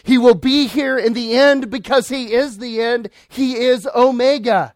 He 0.02 0.18
will 0.18 0.34
be 0.34 0.66
here 0.66 0.98
in 0.98 1.12
the 1.12 1.34
end 1.34 1.70
because 1.70 2.08
He 2.08 2.32
is 2.32 2.58
the 2.58 2.80
end. 2.80 3.10
He 3.28 3.56
is 3.56 3.88
Omega. 3.94 4.74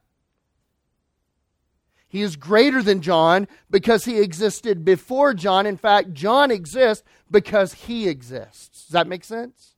He 2.09 2.23
is 2.23 2.37
greater 2.37 2.83
than 2.83 3.01
John 3.01 3.49
because 3.71 4.05
He 4.05 4.21
existed 4.21 4.85
before 4.85 5.35
John. 5.35 5.67
In 5.67 5.77
fact, 5.77 6.13
John 6.13 6.51
exists 6.51 7.05
because 7.31 7.73
He 7.73 8.09
exists. 8.09 8.85
Does 8.85 8.93
that 8.93 9.07
make 9.07 9.25
sense? 9.25 9.75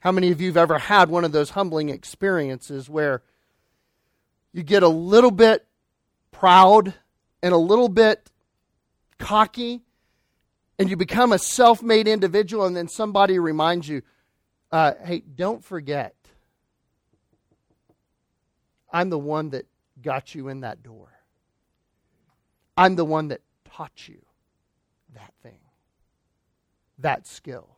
How 0.00 0.12
many 0.12 0.30
of 0.30 0.40
you 0.40 0.46
have 0.48 0.56
ever 0.56 0.78
had 0.78 1.10
one 1.10 1.24
of 1.24 1.32
those 1.32 1.50
humbling 1.50 1.88
experiences 1.88 2.88
where 2.88 3.22
you 4.52 4.62
get 4.62 4.84
a 4.84 4.88
little 4.88 5.32
bit 5.32 5.66
proud 6.30 6.94
and 7.42 7.52
a 7.52 7.58
little 7.58 7.88
bit 7.88 8.30
cocky 9.18 9.82
and 10.78 10.90
you 10.90 10.96
become 10.96 11.32
a 11.32 11.38
self 11.38 11.82
made 11.82 12.06
individual, 12.06 12.66
and 12.66 12.76
then 12.76 12.88
somebody 12.88 13.38
reminds 13.38 13.88
you, 13.88 14.02
uh, 14.70 14.92
hey, 15.04 15.20
don't 15.20 15.64
forget, 15.64 16.14
I'm 18.92 19.10
the 19.10 19.18
one 19.18 19.50
that 19.50 19.66
got 20.02 20.34
you 20.34 20.48
in 20.48 20.60
that 20.60 20.82
door. 20.82 21.08
I'm 22.76 22.96
the 22.96 23.04
one 23.04 23.28
that 23.28 23.40
taught 23.64 24.08
you 24.08 24.20
that 25.14 25.32
thing, 25.42 25.58
that 26.98 27.26
skill. 27.26 27.76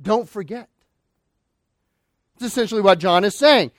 Don't 0.00 0.28
forget. 0.28 0.68
It's 2.36 2.44
essentially 2.44 2.80
what 2.80 2.98
John 2.98 3.24
is 3.24 3.36
saying. 3.36 3.72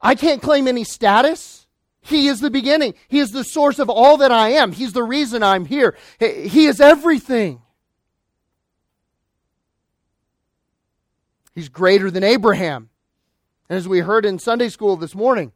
I 0.00 0.14
can't 0.14 0.42
claim 0.42 0.68
any 0.68 0.84
status. 0.84 1.65
He 2.06 2.28
is 2.28 2.40
the 2.40 2.50
beginning. 2.50 2.94
He 3.08 3.18
is 3.18 3.32
the 3.32 3.42
source 3.42 3.80
of 3.80 3.90
all 3.90 4.18
that 4.18 4.30
I 4.30 4.50
am. 4.50 4.70
He's 4.70 4.92
the 4.92 5.02
reason 5.02 5.42
I'm 5.42 5.64
here. 5.64 5.96
He 6.20 6.66
is 6.66 6.80
everything. 6.80 7.60
He's 11.52 11.68
greater 11.68 12.10
than 12.10 12.22
Abraham. 12.22 12.90
And 13.68 13.76
as 13.76 13.88
we 13.88 13.98
heard 13.98 14.24
in 14.24 14.38
Sunday 14.38 14.68
school 14.68 14.96
this 14.96 15.14
morning, 15.14 15.52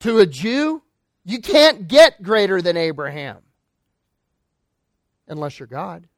to 0.00 0.18
a 0.18 0.26
Jew, 0.26 0.82
you 1.24 1.40
can't 1.40 1.86
get 1.86 2.22
greater 2.22 2.60
than 2.60 2.76
Abraham 2.76 3.38
unless 5.28 5.58
you're 5.58 5.68
God. 5.68 6.08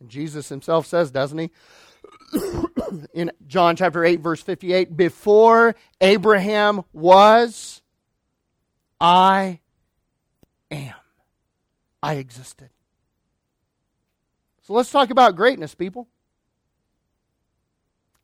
And 0.00 0.08
Jesus 0.08 0.48
himself 0.48 0.86
says, 0.86 1.10
doesn't 1.10 1.38
he? 1.38 1.50
in 3.12 3.32
John 3.46 3.76
chapter 3.76 4.04
8, 4.04 4.20
verse 4.20 4.42
58 4.42 4.96
Before 4.96 5.74
Abraham 6.00 6.82
was, 6.92 7.82
I 9.00 9.60
am. 10.70 10.94
I 12.02 12.14
existed. 12.14 12.70
So 14.62 14.74
let's 14.74 14.90
talk 14.90 15.10
about 15.10 15.36
greatness, 15.36 15.74
people. 15.74 16.08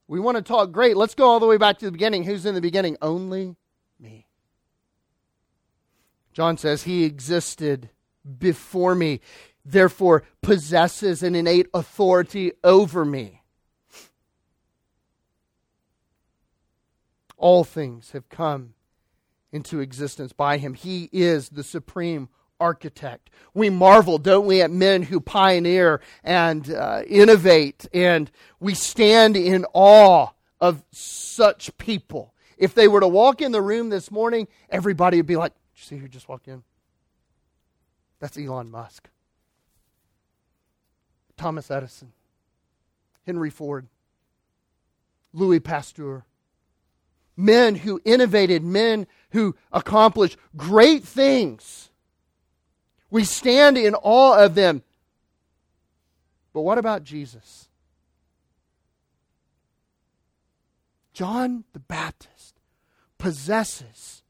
We 0.06 0.20
want 0.20 0.36
to 0.36 0.42
talk 0.42 0.70
great. 0.72 0.96
Let's 0.96 1.14
go 1.14 1.26
all 1.26 1.40
the 1.40 1.46
way 1.46 1.56
back 1.56 1.78
to 1.78 1.86
the 1.86 1.92
beginning. 1.92 2.24
Who's 2.24 2.44
in 2.44 2.54
the 2.54 2.60
beginning? 2.60 2.98
Only 3.00 3.56
me. 3.98 4.26
John 6.32 6.58
says, 6.58 6.82
He 6.82 7.04
existed 7.04 7.88
before 8.38 8.94
me, 8.94 9.20
therefore 9.64 10.24
possesses 10.42 11.22
an 11.22 11.34
innate 11.34 11.68
authority 11.72 12.52
over 12.62 13.04
me. 13.04 13.40
All 17.44 17.62
things 17.62 18.12
have 18.12 18.30
come 18.30 18.72
into 19.52 19.80
existence 19.80 20.32
by 20.32 20.56
him. 20.56 20.72
He 20.72 21.10
is 21.12 21.50
the 21.50 21.62
supreme 21.62 22.30
architect. 22.58 23.28
We 23.52 23.68
marvel, 23.68 24.16
don't 24.16 24.46
we, 24.46 24.62
at 24.62 24.70
men 24.70 25.02
who 25.02 25.20
pioneer 25.20 26.00
and 26.22 26.72
uh, 26.72 27.02
innovate, 27.06 27.86
and 27.92 28.30
we 28.60 28.72
stand 28.72 29.36
in 29.36 29.66
awe 29.74 30.28
of 30.58 30.84
such 30.90 31.76
people. 31.76 32.32
If 32.56 32.72
they 32.72 32.88
were 32.88 33.00
to 33.00 33.08
walk 33.08 33.42
in 33.42 33.52
the 33.52 33.60
room 33.60 33.90
this 33.90 34.10
morning, 34.10 34.48
everybody 34.70 35.18
would 35.18 35.26
be 35.26 35.36
like, 35.36 35.52
Did 35.52 35.80
you 35.82 35.84
see 35.84 35.96
who 35.98 36.08
just 36.08 36.30
walked 36.30 36.48
in? 36.48 36.62
That's 38.20 38.38
Elon 38.38 38.70
Musk. 38.70 39.10
Thomas 41.36 41.70
Edison, 41.70 42.14
Henry 43.26 43.50
Ford, 43.50 43.86
Louis 45.34 45.60
Pasteur. 45.60 46.24
Men 47.36 47.74
who 47.74 48.00
innovated, 48.04 48.62
men 48.62 49.06
who 49.30 49.56
accomplished 49.72 50.36
great 50.56 51.04
things 51.04 51.90
we 53.14 53.22
stand 53.22 53.78
in 53.78 53.94
awe 53.94 54.44
of 54.44 54.56
them. 54.56 54.82
But 56.52 56.62
what 56.62 56.78
about 56.78 57.04
Jesus? 57.04 57.68
John 61.12 61.62
the 61.74 61.78
Baptist 61.78 62.56
possesses 63.16 64.24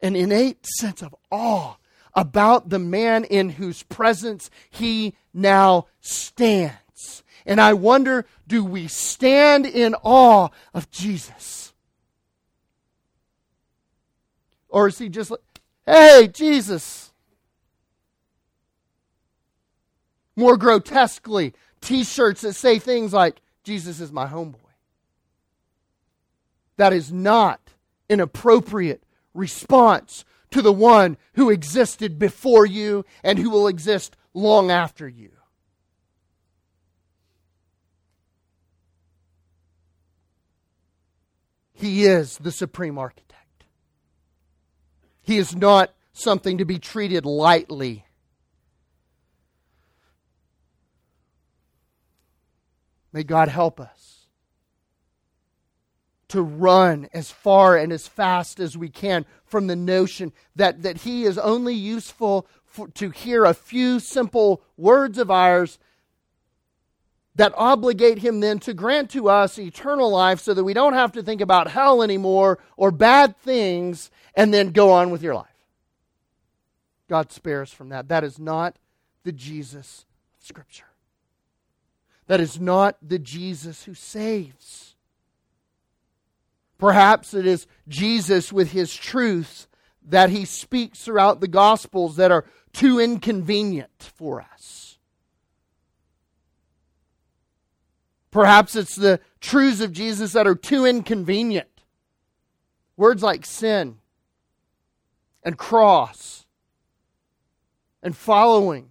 an 0.00 0.14
innate 0.14 0.64
sense 0.64 1.02
of 1.02 1.12
awe 1.32 1.74
about 2.14 2.68
the 2.68 2.78
man 2.78 3.24
in 3.24 3.48
whose 3.48 3.82
presence 3.82 4.48
he 4.70 5.16
now 5.34 5.88
stands. 6.00 7.24
And 7.44 7.60
I 7.60 7.72
wonder 7.72 8.26
do 8.46 8.64
we 8.64 8.86
stand 8.86 9.66
in 9.66 9.96
awe 10.04 10.50
of 10.72 10.88
Jesus? 10.92 11.69
Or 14.70 14.88
is 14.88 14.98
he 14.98 15.08
just 15.08 15.30
like, 15.30 15.40
hey, 15.84 16.28
Jesus? 16.32 17.10
more 20.40 20.56
grotesquely, 20.56 21.54
t 21.80 22.02
shirts 22.02 22.40
that 22.40 22.54
say 22.54 22.80
things 22.80 23.12
like, 23.12 23.40
Jesus 23.62 24.00
is 24.00 24.10
my 24.10 24.26
homeboy. 24.26 24.56
That 26.76 26.92
is 26.92 27.12
not 27.12 27.60
an 28.08 28.20
appropriate 28.20 29.04
response 29.34 30.24
to 30.50 30.62
the 30.62 30.72
one 30.72 31.16
who 31.34 31.50
existed 31.50 32.18
before 32.18 32.66
you 32.66 33.04
and 33.22 33.38
who 33.38 33.50
will 33.50 33.68
exist 33.68 34.16
long 34.34 34.70
after 34.70 35.06
you. 35.06 35.30
He 41.74 42.04
is 42.04 42.38
the 42.38 42.52
supreme 42.52 42.98
architect. 42.98 43.29
He 45.30 45.38
is 45.38 45.54
not 45.54 45.94
something 46.12 46.58
to 46.58 46.64
be 46.64 46.80
treated 46.80 47.24
lightly. 47.24 48.04
May 53.12 53.22
God 53.22 53.46
help 53.46 53.78
us 53.78 54.26
to 56.26 56.42
run 56.42 57.08
as 57.14 57.30
far 57.30 57.76
and 57.76 57.92
as 57.92 58.08
fast 58.08 58.58
as 58.58 58.76
we 58.76 58.88
can 58.88 59.24
from 59.44 59.68
the 59.68 59.76
notion 59.76 60.32
that, 60.56 60.82
that 60.82 61.02
He 61.02 61.22
is 61.22 61.38
only 61.38 61.74
useful 61.74 62.48
for, 62.64 62.88
to 62.88 63.10
hear 63.10 63.44
a 63.44 63.54
few 63.54 64.00
simple 64.00 64.62
words 64.76 65.16
of 65.16 65.30
ours 65.30 65.78
that 67.36 67.52
obligate 67.56 68.18
Him 68.18 68.40
then 68.40 68.58
to 68.60 68.74
grant 68.74 69.10
to 69.10 69.28
us 69.28 69.58
eternal 69.58 70.10
life 70.10 70.40
so 70.40 70.54
that 70.54 70.64
we 70.64 70.74
don't 70.74 70.94
have 70.94 71.12
to 71.12 71.22
think 71.22 71.40
about 71.40 71.70
hell 71.70 72.02
anymore 72.02 72.58
or 72.76 72.90
bad 72.90 73.36
things 73.38 74.10
and 74.34 74.52
then 74.52 74.70
go 74.70 74.90
on 74.92 75.10
with 75.10 75.22
your 75.22 75.34
life. 75.34 75.46
God 77.08 77.32
spare 77.32 77.62
us 77.62 77.72
from 77.72 77.88
that. 77.90 78.08
That 78.08 78.24
is 78.24 78.38
not 78.38 78.76
the 79.24 79.32
Jesus 79.32 80.06
of 80.38 80.46
Scripture. 80.46 80.84
That 82.26 82.40
is 82.40 82.60
not 82.60 82.96
the 83.02 83.18
Jesus 83.18 83.84
who 83.84 83.94
saves. 83.94 84.94
Perhaps 86.78 87.34
it 87.34 87.46
is 87.46 87.66
Jesus 87.88 88.52
with 88.52 88.70
his 88.72 88.94
truths 88.94 89.68
that 90.08 90.30
he 90.30 90.44
speaks 90.44 91.04
throughout 91.04 91.40
the 91.40 91.48
Gospels 91.48 92.16
that 92.16 92.30
are 92.30 92.46
too 92.72 92.98
inconvenient 92.98 93.90
for 93.98 94.40
us. 94.40 94.89
Perhaps 98.30 98.76
it's 98.76 98.94
the 98.94 99.20
truths 99.40 99.80
of 99.80 99.92
Jesus 99.92 100.32
that 100.32 100.46
are 100.46 100.54
too 100.54 100.84
inconvenient. 100.86 101.68
Words 102.96 103.22
like 103.22 103.44
sin 103.44 103.98
and 105.42 105.56
cross 105.56 106.46
and 108.02 108.16
following 108.16 108.90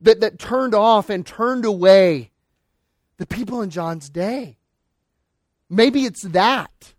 that, 0.00 0.20
that 0.20 0.38
turned 0.38 0.74
off 0.74 1.08
and 1.08 1.24
turned 1.24 1.64
away 1.64 2.30
the 3.16 3.26
people 3.26 3.62
in 3.62 3.70
John's 3.70 4.10
day. 4.10 4.58
Maybe 5.70 6.04
it's 6.04 6.22
that. 6.22 6.92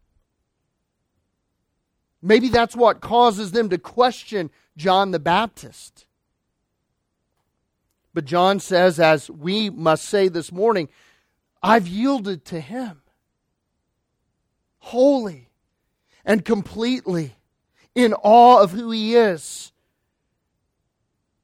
Maybe 2.22 2.50
that's 2.50 2.76
what 2.76 3.02
causes 3.02 3.52
them 3.52 3.70
to 3.70 3.78
question 3.78 4.50
John 4.76 5.12
the 5.12 5.20
Baptist. 5.20 6.07
But 8.18 8.26
John 8.26 8.60
says, 8.60 9.00
as 9.00 9.30
we 9.30 9.70
must 9.70 10.06
say 10.06 10.28
this 10.28 10.52
morning, 10.52 10.90
I've 11.62 11.88
yielded 11.88 12.46
to 12.46 12.60
him. 12.60 13.04
Wholly 14.80 15.52
and 16.26 16.44
completely 16.44 17.36
in 17.94 18.16
awe 18.16 18.60
of 18.60 18.72
who 18.72 18.90
he 18.90 19.16
is. 19.16 19.72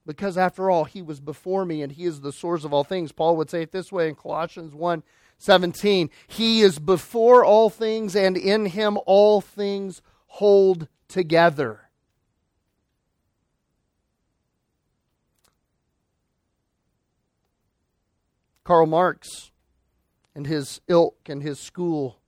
Because 0.08 0.36
after 0.36 0.72
all 0.72 0.86
he 0.86 1.04
was 1.04 1.20
before 1.20 1.64
me 1.64 1.84
and 1.84 1.92
he 1.92 2.06
is 2.06 2.22
the 2.22 2.34
source 2.34 2.64
of 2.64 2.74
all 2.74 2.84
things. 2.84 3.12
Paul 3.12 3.38
would 3.38 3.52
say 3.52 3.62
it 3.62 3.72
this 3.72 3.92
way 3.92 4.10
in 4.10 4.16
colossians 4.16 4.74
1 4.74 5.04
17 5.38 6.10
he 6.26 6.62
is 6.62 6.80
before 6.80 7.46
all 7.46 7.70
things 7.70 8.16
and 8.16 8.36
in 8.36 8.66
him 8.66 8.98
all 9.06 9.42
things 9.42 10.02
hold 10.26 10.88
together 11.08 11.83
karl 18.64 18.86
marx 18.86 19.52
and 20.36 20.48
his 20.48 20.82
ilk 20.88 21.18
and 21.28 21.44
his 21.44 21.60
school 21.60 22.20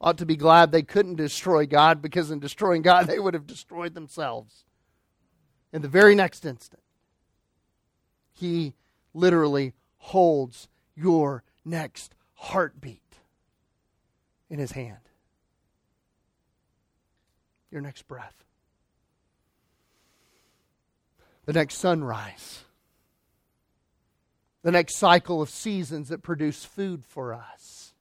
ought 0.00 0.18
to 0.18 0.26
be 0.26 0.36
glad 0.36 0.70
they 0.70 0.82
couldn't 0.82 1.16
destroy 1.16 1.66
god 1.66 2.02
because 2.02 2.30
in 2.30 2.38
destroying 2.38 2.82
god 2.82 3.06
they 3.06 3.18
would 3.18 3.34
have 3.34 3.46
destroyed 3.46 3.94
themselves 3.94 4.64
in 5.72 5.82
the 5.82 5.88
very 5.88 6.14
next 6.14 6.44
instant 6.44 6.82
he 8.32 8.74
literally 9.14 9.72
holds 9.96 10.68
your 10.94 11.44
next 11.64 12.14
heartbeat 12.34 13.00
in 14.50 14.58
his 14.58 14.72
hand. 14.72 14.98
Your 17.70 17.80
next 17.80 18.06
breath. 18.06 18.44
The 21.46 21.52
next 21.52 21.76
sunrise. 21.76 22.64
The 24.64 24.72
next 24.72 24.96
cycle 24.96 25.40
of 25.40 25.48
seasons 25.48 26.08
that 26.08 26.22
produce 26.22 26.64
food 26.64 27.04
for 27.04 27.32
us. 27.32 27.94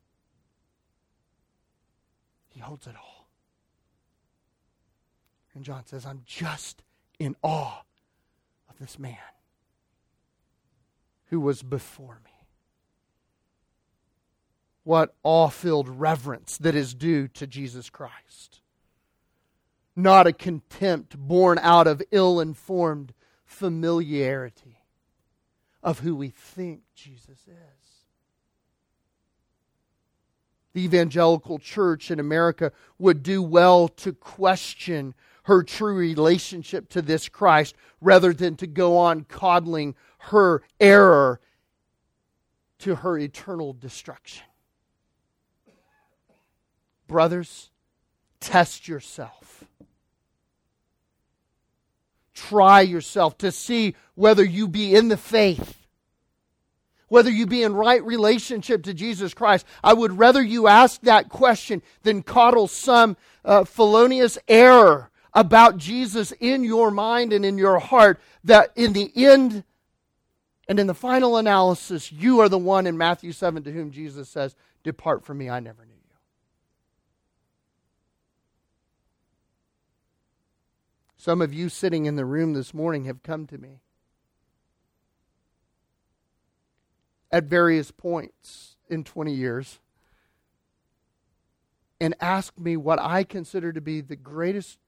He 2.49 2.59
holds 2.59 2.88
it 2.88 2.95
all. 2.95 3.28
And 5.53 5.64
John 5.64 5.86
says, 5.86 6.05
I'm 6.05 6.24
just 6.26 6.82
in 7.20 7.36
awe 7.43 7.84
of 8.70 8.80
this 8.80 8.97
man 8.97 9.18
who 11.26 11.39
was 11.39 11.61
before 11.61 12.20
me. 12.26 12.32
what 14.84 15.16
awe 15.24 15.49
filled 15.49 15.88
reverence 15.88 16.57
that 16.57 16.76
is 16.76 16.93
due 16.93 17.28
to 17.30 17.47
Jesus 17.47 17.89
Christ. 17.89 18.61
Not 19.95 20.28
a 20.28 20.34
contempt 20.34 21.18
born 21.18 21.59
out 21.59 21.88
of 21.88 22.01
ill 22.11 22.39
informed 22.39 23.14
familiarity 23.45 24.73
of 25.84 26.00
who 26.00 26.16
we 26.16 26.30
think 26.30 26.82
Jesus 26.96 27.40
is. 27.48 27.84
The 30.74 30.84
evangelical 30.84 31.60
church 31.60 32.10
in 32.10 32.20
America 32.20 32.72
would 32.98 33.22
do 33.22 33.44
well 33.44 33.88
to 33.90 34.14
question 34.14 35.14
her 35.44 35.62
true 35.62 35.96
relationship 35.96 36.90
to 36.90 37.02
this 37.02 37.30
Christ 37.30 37.76
rather 38.02 38.34
than 38.34 38.56
to 38.58 38.68
go 38.68 38.98
on 38.98 39.26
coddling 39.26 39.94
her 40.18 40.64
error 40.80 41.40
to 42.80 42.96
her 42.96 43.18
eternal 43.18 43.74
destruction. 43.74 44.46
Brothers, 47.08 47.70
test 48.40 48.88
yourself. 48.88 49.66
Try 52.34 52.82
yourself 52.82 53.38
to 53.40 53.52
see 53.52 53.96
whether 54.16 54.44
you 54.44 54.68
be 54.68 54.96
in 54.96 55.08
the 55.08 55.18
faith 55.18 55.84
whether 57.14 57.30
you 57.30 57.46
be 57.46 57.62
in 57.62 57.76
right 57.76 58.04
relationship 58.04 58.82
to 58.82 58.92
Jesus 58.92 59.36
Christ. 59.36 59.68
I 59.84 59.94
would 59.94 60.18
rather 60.18 60.42
you 60.42 60.68
ask 60.68 61.00
that 61.02 61.30
question 61.30 61.84
than 62.02 62.24
coddle 62.24 62.68
some 62.68 63.18
uh, 63.46 63.66
felonious 63.66 64.40
error 64.48 65.12
about 65.32 65.78
Jesus 65.78 66.34
in 66.40 66.64
your 66.64 66.90
mind 66.90 67.32
and 67.32 67.46
in 67.46 67.60
your 67.60 67.78
heart 67.78 68.20
that 68.44 68.72
in 68.76 68.94
the 68.94 69.12
end 69.16 69.64
and 70.68 70.80
in 70.80 70.88
the 70.88 70.96
final 70.96 71.38
analysis, 71.38 72.12
you 72.12 72.40
are 72.40 72.50
the 72.50 72.58
one 72.58 72.88
in 72.88 72.98
Matthew 72.98 73.32
7 73.32 73.62
to 73.62 73.72
whom 73.72 73.92
Jesus 73.92 74.28
says, 74.28 74.56
Depart 74.84 75.24
from 75.24 75.38
me, 75.38 75.52
I 75.52 75.60
never 75.60 75.86
knew 75.86 75.94
you. 75.94 76.00
Some 81.24 81.42
of 81.42 81.54
you 81.54 81.70
sitting 81.70 82.06
in 82.06 82.18
the 82.18 82.26
room 82.26 82.52
this 82.52 82.74
morning 82.74 83.06
have 83.06 83.24
come 83.24 83.48
to 83.48 83.58
me 83.58 83.80
at 87.32 87.46
various 87.46 87.92
points 87.92 88.76
in 88.90 89.06
20 89.06 89.34
years 89.34 89.80
and 92.02 92.14
asked 92.20 92.60
me 92.60 92.76
what 92.76 93.00
I 93.00 93.24
consider 93.24 93.72
to 93.72 93.80
be 93.80 94.02
the 94.02 94.18
greatest 94.18 94.80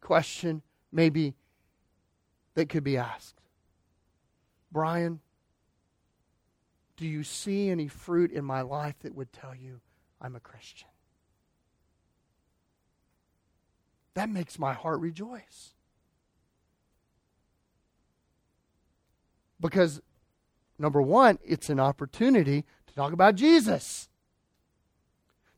question, 0.00 0.62
maybe, 0.92 1.34
that 2.54 2.68
could 2.68 2.84
be 2.84 2.96
asked. 2.96 3.40
Brian, 4.70 5.18
do 6.96 7.08
you 7.08 7.24
see 7.24 7.70
any 7.70 7.88
fruit 7.88 8.30
in 8.30 8.44
my 8.44 8.60
life 8.60 9.00
that 9.00 9.16
would 9.16 9.32
tell 9.32 9.52
you 9.52 9.80
I'm 10.20 10.36
a 10.36 10.40
Christian? 10.40 10.91
That 14.14 14.28
makes 14.28 14.58
my 14.58 14.72
heart 14.72 15.00
rejoice. 15.00 15.72
Because 19.60 20.00
Number 20.82 21.00
one, 21.00 21.38
it's 21.44 21.70
an 21.70 21.78
opportunity 21.78 22.64
to 22.88 22.94
talk 22.94 23.12
about 23.12 23.36
Jesus, 23.36 24.08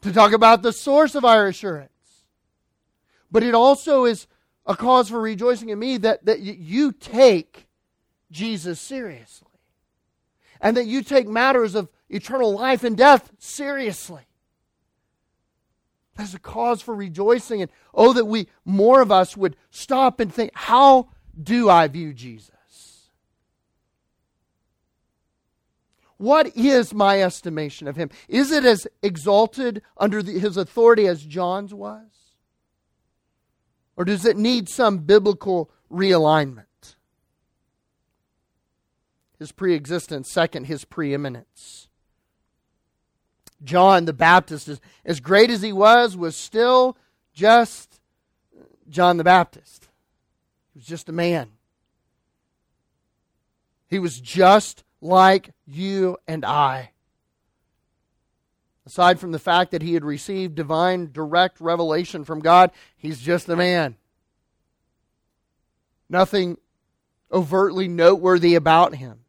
to 0.02 0.12
talk 0.12 0.34
about 0.34 0.60
the 0.60 0.70
source 0.70 1.14
of 1.14 1.24
our 1.24 1.46
assurance. 1.46 1.90
But 3.30 3.42
it 3.42 3.54
also 3.54 4.04
is 4.04 4.26
a 4.66 4.76
cause 4.76 5.08
for 5.08 5.18
rejoicing 5.18 5.70
in 5.70 5.78
me 5.78 5.96
that, 5.96 6.26
that 6.26 6.40
you 6.40 6.92
take 6.92 7.66
Jesus 8.30 8.78
seriously 8.78 9.48
and 10.60 10.76
that 10.76 10.84
you 10.84 11.02
take 11.02 11.26
matters 11.26 11.74
of 11.74 11.88
eternal 12.10 12.52
life 12.52 12.84
and 12.84 12.98
death 12.98 13.32
seriously. 13.38 14.24
That's 16.16 16.34
a 16.34 16.38
cause 16.38 16.80
for 16.80 16.94
rejoicing. 16.94 17.62
And 17.62 17.70
oh, 17.92 18.12
that 18.12 18.26
we, 18.26 18.48
more 18.64 19.00
of 19.00 19.10
us, 19.10 19.36
would 19.36 19.56
stop 19.70 20.20
and 20.20 20.32
think, 20.32 20.52
how 20.54 21.08
do 21.40 21.68
I 21.68 21.88
view 21.88 22.12
Jesus? 22.12 22.50
What 26.16 26.56
is 26.56 26.94
my 26.94 27.22
estimation 27.22 27.88
of 27.88 27.96
him? 27.96 28.10
Is 28.28 28.52
it 28.52 28.64
as 28.64 28.86
exalted 29.02 29.82
under 29.96 30.22
the, 30.22 30.38
his 30.38 30.56
authority 30.56 31.06
as 31.06 31.24
John's 31.24 31.74
was? 31.74 32.06
Or 33.96 34.04
does 34.04 34.24
it 34.24 34.36
need 34.36 34.68
some 34.68 34.98
biblical 34.98 35.70
realignment? 35.92 36.64
His 39.38 39.52
preexistence, 39.52 40.30
second, 40.30 40.64
his 40.64 40.84
preeminence. 40.84 41.88
John 43.64 44.04
the 44.04 44.12
Baptist, 44.12 44.68
as, 44.68 44.80
as 45.04 45.20
great 45.20 45.50
as 45.50 45.62
he 45.62 45.72
was, 45.72 46.16
was 46.16 46.36
still 46.36 46.96
just 47.32 48.00
John 48.88 49.16
the 49.16 49.24
Baptist. 49.24 49.88
He 50.72 50.78
was 50.78 50.86
just 50.86 51.08
a 51.08 51.12
man. 51.12 51.50
He 53.88 53.98
was 53.98 54.20
just 54.20 54.84
like 55.00 55.50
you 55.66 56.18
and 56.26 56.44
I. 56.44 56.90
Aside 58.86 59.18
from 59.18 59.32
the 59.32 59.38
fact 59.38 59.70
that 59.70 59.82
he 59.82 59.94
had 59.94 60.04
received 60.04 60.54
divine 60.54 61.10
direct 61.10 61.60
revelation 61.60 62.24
from 62.24 62.40
God, 62.40 62.70
he's 62.96 63.20
just 63.20 63.48
a 63.48 63.56
man. 63.56 63.96
Nothing 66.08 66.58
overtly 67.32 67.88
noteworthy 67.88 68.54
about 68.54 68.96
him. 68.96 69.23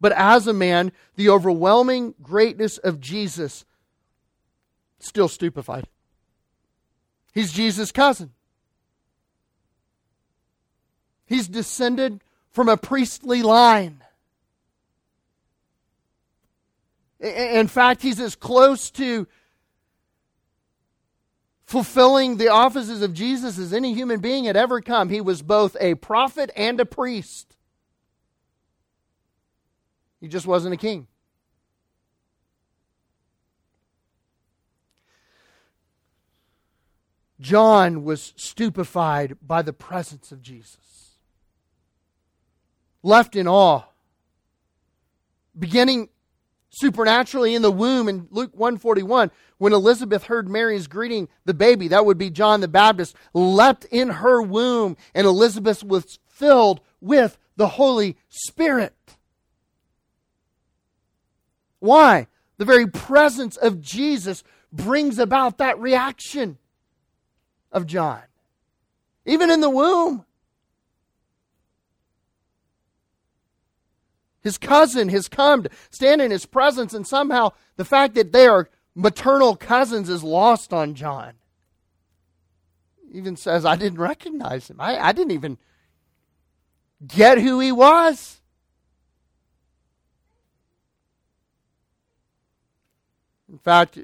But 0.00 0.12
as 0.12 0.46
a 0.46 0.52
man, 0.52 0.92
the 1.16 1.28
overwhelming 1.28 2.14
greatness 2.22 2.78
of 2.78 3.00
Jesus 3.00 3.64
still 4.98 5.28
stupefied. 5.28 5.86
He's 7.32 7.52
Jesus' 7.52 7.92
cousin. 7.92 8.32
He's 11.26 11.46
descended 11.46 12.22
from 12.50 12.68
a 12.68 12.76
priestly 12.76 13.42
line. 13.42 14.02
In 17.20 17.68
fact, 17.68 18.02
he's 18.02 18.18
as 18.18 18.34
close 18.34 18.90
to 18.92 19.28
fulfilling 21.64 22.36
the 22.36 22.48
offices 22.48 23.00
of 23.02 23.14
Jesus 23.14 23.58
as 23.58 23.72
any 23.72 23.94
human 23.94 24.18
being 24.20 24.44
had 24.46 24.56
ever 24.56 24.80
come. 24.80 25.08
He 25.08 25.20
was 25.20 25.42
both 25.42 25.76
a 25.78 25.94
prophet 25.94 26.50
and 26.56 26.80
a 26.80 26.84
priest. 26.84 27.56
He 30.20 30.28
just 30.28 30.46
wasn't 30.46 30.74
a 30.74 30.76
king. 30.76 31.06
John 37.40 38.04
was 38.04 38.34
stupefied 38.36 39.36
by 39.40 39.62
the 39.62 39.72
presence 39.72 40.30
of 40.30 40.42
Jesus 40.42 40.90
left 43.02 43.36
in 43.36 43.48
awe. 43.48 43.82
Beginning 45.58 46.08
supernaturally 46.70 47.54
in 47.54 47.62
the 47.62 47.72
womb 47.72 48.08
in 48.08 48.28
Luke 48.30 48.52
141 48.54 49.30
when 49.58 49.72
Elizabeth 49.72 50.24
heard 50.24 50.48
Mary's 50.48 50.86
greeting 50.86 51.28
the 51.44 51.54
baby 51.54 51.88
that 51.88 52.06
would 52.06 52.16
be 52.16 52.30
John 52.30 52.60
the 52.60 52.68
Baptist 52.68 53.16
leapt 53.34 53.84
in 53.86 54.08
her 54.08 54.40
womb 54.40 54.96
and 55.12 55.26
Elizabeth 55.26 55.82
was 55.82 56.20
filled 56.28 56.80
with 57.00 57.36
the 57.56 57.68
Holy 57.68 58.16
Spirit. 58.28 58.94
Why? 61.80 62.28
The 62.58 62.64
very 62.64 62.86
presence 62.86 63.56
of 63.56 63.80
Jesus 63.80 64.44
brings 64.72 65.18
about 65.18 65.58
that 65.58 65.78
reaction 65.80 66.58
of 67.72 67.86
John. 67.86 68.22
Even 69.26 69.50
in 69.50 69.60
the 69.60 69.70
womb. 69.70 70.24
His 74.42 74.56
cousin 74.56 75.10
has 75.10 75.28
come 75.28 75.64
to 75.64 75.70
stand 75.90 76.22
in 76.22 76.30
his 76.30 76.46
presence, 76.46 76.94
and 76.94 77.06
somehow 77.06 77.52
the 77.76 77.84
fact 77.84 78.14
that 78.14 78.32
they 78.32 78.46
are 78.46 78.70
maternal 78.94 79.54
cousins 79.54 80.08
is 80.08 80.22
lost 80.22 80.72
on 80.72 80.94
John. 80.94 81.34
even 83.12 83.36
says, 83.36 83.64
I 83.64 83.76
didn't 83.76 83.98
recognize 83.98 84.70
him. 84.70 84.80
I, 84.80 84.98
I 84.98 85.12
didn't 85.12 85.32
even 85.32 85.58
get 87.06 87.38
who 87.38 87.60
he 87.60 87.72
was. 87.72 88.39
In 93.50 93.58
fact, 93.58 93.98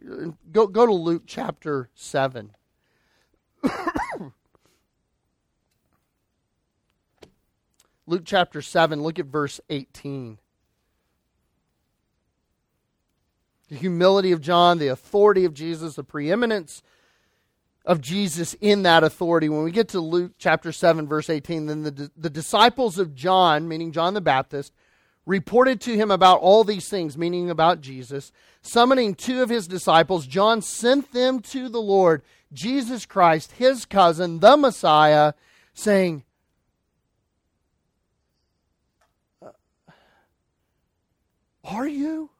go, 0.51 0.67
go 0.67 0.87
to 0.87 0.93
Luke 0.93 1.23
chapter 1.27 1.89
7. 1.95 2.51
Luke 8.07 8.23
chapter 8.25 8.61
7, 8.61 9.03
look 9.03 9.21
at 9.21 9.27
verse 9.27 9.61
18. 9.71 10.39
The 13.69 13.77
humility 13.77 14.33
of 14.33 14.41
John, 14.41 14.79
the 14.79 14.89
authority 14.89 15.45
of 15.45 15.55
Jesus, 15.55 15.95
the 15.95 16.05
preeminence 16.05 16.83
of 17.85 18.01
Jesus 18.01 18.55
in 18.61 18.83
that 18.83 19.05
authority. 19.05 19.49
When 19.49 19.63
we 19.63 19.71
get 19.71 19.89
to 19.89 20.01
Luke 20.01 20.33
chapter 20.39 20.73
7, 20.73 21.07
verse 21.07 21.31
18, 21.31 21.67
then 21.67 21.83
the, 21.85 22.11
the 22.17 22.31
disciples 22.31 22.99
of 22.99 23.15
John, 23.15 23.69
meaning 23.69 23.93
John 23.93 24.15
the 24.15 24.21
Baptist, 24.21 24.73
reported 25.27 25.81
to 25.83 25.97
him 25.97 26.11
about 26.11 26.41
all 26.41 26.65
these 26.65 26.89
things, 26.89 27.19
meaning 27.19 27.51
about 27.51 27.81
Jesus. 27.81 28.33
Summoning 28.63 29.15
two 29.15 29.43
of 29.43 29.51
his 29.51 29.67
disciples, 29.67 30.27
John 30.27 30.63
sent 30.63 31.13
them 31.13 31.41
to 31.41 31.69
the 31.69 31.83
Lord, 31.83 32.23
Jesus 32.53 33.05
Christ, 33.05 33.53
his 33.53 33.85
cousin, 33.85 34.39
the 34.39 34.57
Messiah, 34.57 35.35
saying, 35.75 36.23
uh, 39.43 39.51
Are 41.65 41.89
you 41.89 42.31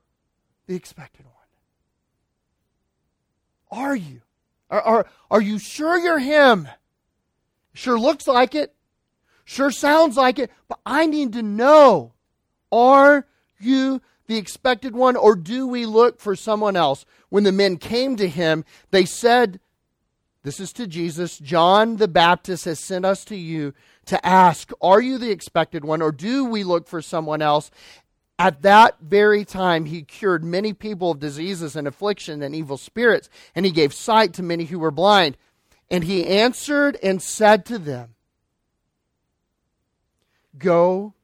the 0.67 0.77
expected 0.77 1.27
one? 1.27 1.35
Are 3.71 3.97
you? 3.97 4.23
Are, 4.71 4.81
are, 4.81 5.07
are 5.31 5.41
you 5.41 5.59
sure 5.59 5.99
you're 5.99 6.21
him? 6.21 6.69
Sure 7.75 7.99
looks 7.99 8.27
like 8.27 8.55
it. 8.55 8.75
Sure 9.45 9.71
sounds 9.71 10.17
like 10.17 10.39
it. 10.39 10.51
But 10.69 10.81
I 10.87 11.07
need 11.07 11.33
to 11.35 11.43
know 11.43 12.15
are 12.77 13.27
you 13.59 14.01
the 14.27 14.37
expected 14.37 14.95
one, 14.95 15.17
or 15.17 15.37
do 15.37 15.67
we 15.67 15.87
look 15.87 16.21
for 16.21 16.37
someone 16.37 16.77
else? 16.77 17.05
When 17.29 17.45
the 17.45 17.53
men 17.53 17.77
came 17.77 18.17
to 18.17 18.29
him, 18.29 18.65
they 18.91 19.05
said, 19.05 19.61
This 20.43 20.61
is 20.61 20.73
to 20.75 20.87
Jesus, 20.87 21.39
John 21.39 21.97
the 21.97 22.09
Baptist 22.09 22.65
has 22.65 22.81
sent 22.81 23.05
us 23.05 23.25
to 23.27 23.37
you 23.37 23.73
to 24.07 24.25
ask, 24.27 24.73
Are 24.81 25.01
you 25.01 25.19
the 25.19 25.31
expected 25.31 25.85
one, 25.85 26.03
or 26.03 26.13
do 26.13 26.45
we 26.45 26.65
look 26.65 26.89
for 26.89 27.01
someone 27.01 27.41
else? 27.41 27.71
At 28.39 28.63
that 28.63 28.97
very 29.01 29.45
time, 29.47 29.87
he 29.87 30.03
cured 30.03 30.45
many 30.45 30.75
people 30.75 31.13
of 31.13 31.21
diseases 31.21 31.75
and 31.75 31.89
affliction 31.89 32.43
and 32.43 32.55
evil 32.55 32.77
spirits, 32.77 33.31
and 33.55 33.65
he 33.65 33.73
gave 33.73 33.95
sight 33.95 34.35
to 34.35 34.43
many 34.43 34.65
who 34.65 34.79
were 34.79 34.91
blind. 34.91 35.37
And 35.91 36.05
he 36.05 36.27
answered 36.27 36.99
and 37.03 37.23
said 37.23 37.65
to 37.67 37.79
them, 37.79 38.15
Go 40.59 41.15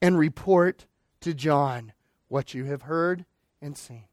and 0.00 0.18
report 0.18 0.86
to 1.20 1.34
John 1.34 1.92
what 2.28 2.54
you 2.54 2.64
have 2.64 2.82
heard 2.82 3.24
and 3.60 3.76
seen. 3.76 4.04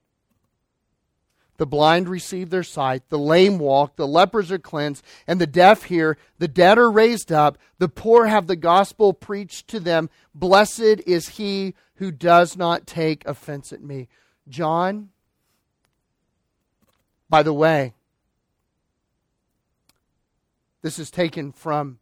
The 1.58 1.68
blind 1.68 2.10
receive 2.10 2.50
their 2.50 2.64
sight, 2.64 3.10
the 3.10 3.20
lame 3.20 3.60
walk, 3.60 3.96
the 3.96 4.08
lepers 4.08 4.52
are 4.52 4.60
cleansed, 4.60 5.06
and 5.28 5.40
the 5.40 5.48
deaf 5.48 5.84
hear, 5.84 6.18
the 6.40 6.48
dead 6.48 6.80
are 6.80 6.90
raised 6.90 7.32
up, 7.32 7.58
the 7.78 7.88
poor 7.88 8.26
have 8.26 8.48
the 8.48 8.56
gospel 8.56 9.14
preached 9.14 9.68
to 9.70 9.80
them. 9.80 10.10
Blessed 10.34 11.02
is 11.06 11.30
he 11.30 11.76
who 11.96 12.12
does 12.12 12.58
not 12.58 12.88
take 12.88 13.26
offense 13.28 13.72
at 13.72 13.84
me. 13.84 14.08
John, 14.50 15.10
by 17.30 17.44
the 17.44 17.54
way, 17.54 17.94
this 20.82 20.98
is 20.98 21.12
taken 21.12 21.52
from 21.52 22.00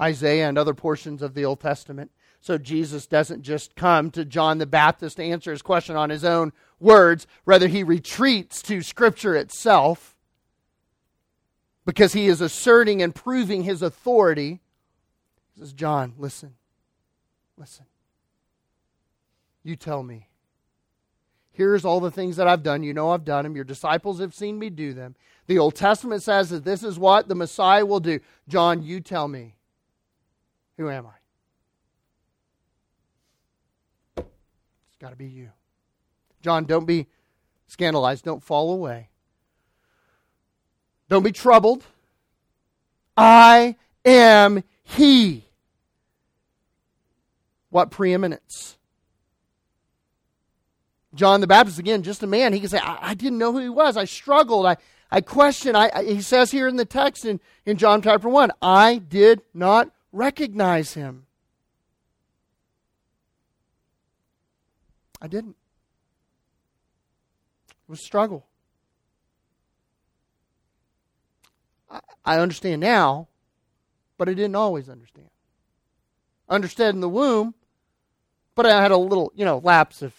Isaiah 0.00 0.48
and 0.48 0.56
other 0.56 0.74
portions 0.74 1.22
of 1.22 1.34
the 1.34 1.44
Old 1.44 1.60
Testament. 1.60 2.12
So 2.46 2.58
Jesus 2.58 3.08
doesn't 3.08 3.42
just 3.42 3.74
come 3.74 4.12
to 4.12 4.24
John 4.24 4.58
the 4.58 4.66
Baptist 4.66 5.16
to 5.16 5.24
answer 5.24 5.50
his 5.50 5.62
question 5.62 5.96
on 5.96 6.10
his 6.10 6.24
own 6.24 6.52
words, 6.78 7.26
rather, 7.44 7.66
he 7.66 7.82
retreats 7.82 8.62
to 8.62 8.82
Scripture 8.82 9.34
itself 9.34 10.14
because 11.84 12.12
he 12.12 12.28
is 12.28 12.40
asserting 12.40 13.02
and 13.02 13.12
proving 13.12 13.64
his 13.64 13.82
authority. 13.82 14.60
He 15.54 15.60
says, 15.60 15.72
John, 15.72 16.14
listen, 16.18 16.54
listen. 17.58 17.86
You 19.64 19.74
tell 19.74 20.04
me. 20.04 20.28
Here's 21.50 21.84
all 21.84 21.98
the 21.98 22.12
things 22.12 22.36
that 22.36 22.46
I've 22.46 22.62
done. 22.62 22.84
You 22.84 22.94
know 22.94 23.10
I've 23.10 23.24
done 23.24 23.42
them. 23.42 23.56
Your 23.56 23.64
disciples 23.64 24.20
have 24.20 24.36
seen 24.36 24.56
me 24.56 24.70
do 24.70 24.94
them. 24.94 25.16
The 25.48 25.58
Old 25.58 25.74
Testament 25.74 26.22
says 26.22 26.50
that 26.50 26.64
this 26.64 26.84
is 26.84 26.96
what 26.96 27.26
the 27.26 27.34
Messiah 27.34 27.84
will 27.84 27.98
do. 27.98 28.20
John, 28.46 28.84
you 28.84 29.00
tell 29.00 29.26
me. 29.26 29.56
Who 30.76 30.88
am 30.88 31.08
I? 31.08 31.15
It's 34.96 35.02
got 35.02 35.10
to 35.10 35.16
be 35.16 35.26
you. 35.26 35.50
John, 36.40 36.64
don't 36.64 36.86
be 36.86 37.06
scandalized. 37.66 38.24
Don't 38.24 38.42
fall 38.42 38.72
away. 38.72 39.10
Don't 41.10 41.22
be 41.22 41.32
troubled. 41.32 41.84
I 43.14 43.76
am 44.06 44.64
He. 44.82 45.44
What 47.68 47.90
preeminence? 47.90 48.78
John 51.14 51.42
the 51.42 51.46
Baptist, 51.46 51.78
again, 51.78 52.02
just 52.02 52.22
a 52.22 52.26
man. 52.26 52.54
He 52.54 52.60
can 52.60 52.70
say, 52.70 52.78
I, 52.78 53.10
I 53.10 53.14
didn't 53.14 53.38
know 53.38 53.52
who 53.52 53.58
he 53.58 53.68
was. 53.68 53.98
I 53.98 54.06
struggled. 54.06 54.64
I, 54.64 54.78
I 55.10 55.20
questioned. 55.20 55.76
I, 55.76 55.90
I, 55.94 56.04
he 56.04 56.22
says 56.22 56.50
here 56.50 56.68
in 56.68 56.76
the 56.76 56.86
text 56.86 57.26
in, 57.26 57.38
in 57.66 57.76
John 57.76 58.00
chapter 58.00 58.30
1, 58.30 58.50
I 58.62 58.96
did 58.96 59.42
not 59.52 59.90
recognize 60.10 60.94
him. 60.94 61.25
I 65.20 65.28
didn't. 65.28 65.56
It 67.70 67.90
was 67.90 68.00
struggle. 68.00 68.46
I, 71.90 72.00
I 72.24 72.38
understand 72.38 72.80
now, 72.80 73.28
but 74.18 74.28
I 74.28 74.34
didn't 74.34 74.56
always 74.56 74.88
understand. 74.88 75.28
Understood 76.48 76.94
in 76.94 77.00
the 77.00 77.08
womb, 77.08 77.54
but 78.54 78.66
I 78.66 78.82
had 78.82 78.90
a 78.90 78.96
little, 78.96 79.32
you 79.34 79.44
know, 79.44 79.58
lapse 79.58 80.02
of 80.02 80.14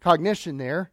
cognition 0.00 0.58
there. 0.58 0.90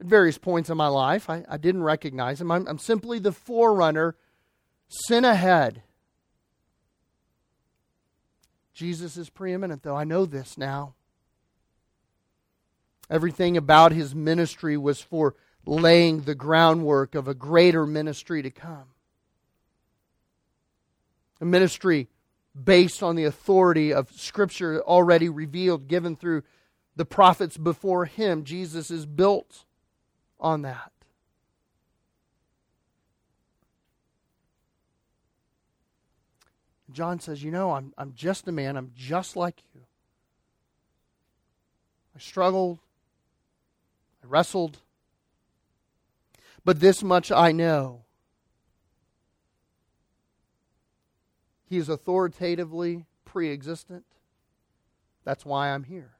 At 0.00 0.06
various 0.06 0.38
points 0.38 0.70
in 0.70 0.76
my 0.76 0.88
life, 0.88 1.28
I, 1.28 1.44
I 1.48 1.56
didn't 1.56 1.82
recognize 1.82 2.40
him. 2.40 2.50
I'm, 2.50 2.66
I'm 2.68 2.78
simply 2.78 3.18
the 3.18 3.32
forerunner, 3.32 4.16
sin 4.88 5.24
ahead. 5.24 5.82
Jesus 8.72 9.16
is 9.16 9.28
preeminent, 9.28 9.82
though. 9.82 9.96
I 9.96 10.04
know 10.04 10.24
this 10.24 10.56
now. 10.56 10.94
Everything 13.10 13.56
about 13.56 13.92
his 13.92 14.14
ministry 14.14 14.76
was 14.76 15.00
for 15.00 15.34
laying 15.64 16.22
the 16.22 16.34
groundwork 16.34 17.14
of 17.14 17.28
a 17.28 17.34
greater 17.34 17.86
ministry 17.86 18.42
to 18.42 18.50
come. 18.50 18.84
A 21.40 21.44
ministry 21.44 22.08
based 22.64 23.02
on 23.02 23.16
the 23.16 23.24
authority 23.24 23.92
of 23.92 24.10
Scripture 24.12 24.82
already 24.82 25.28
revealed, 25.28 25.88
given 25.88 26.16
through 26.16 26.42
the 26.96 27.04
prophets 27.04 27.56
before 27.56 28.04
him. 28.06 28.44
Jesus 28.44 28.90
is 28.90 29.06
built 29.06 29.64
on 30.40 30.62
that. 30.62 30.92
John 36.90 37.20
says, 37.20 37.42
You 37.42 37.50
know, 37.50 37.72
I'm, 37.72 37.92
I'm 37.96 38.14
just 38.14 38.48
a 38.48 38.52
man. 38.52 38.76
I'm 38.76 38.92
just 38.96 39.36
like 39.36 39.62
you. 39.74 39.82
I 42.16 42.18
struggled 42.18 42.78
I 44.22 44.26
wrestled. 44.26 44.78
But 46.64 46.80
this 46.80 47.02
much 47.02 47.30
I 47.30 47.52
know. 47.52 48.04
He 51.64 51.76
is 51.76 51.88
authoritatively 51.88 53.04
pre 53.24 53.52
existent. 53.52 54.04
That's 55.24 55.44
why 55.44 55.70
I'm 55.70 55.84
here. 55.84 56.12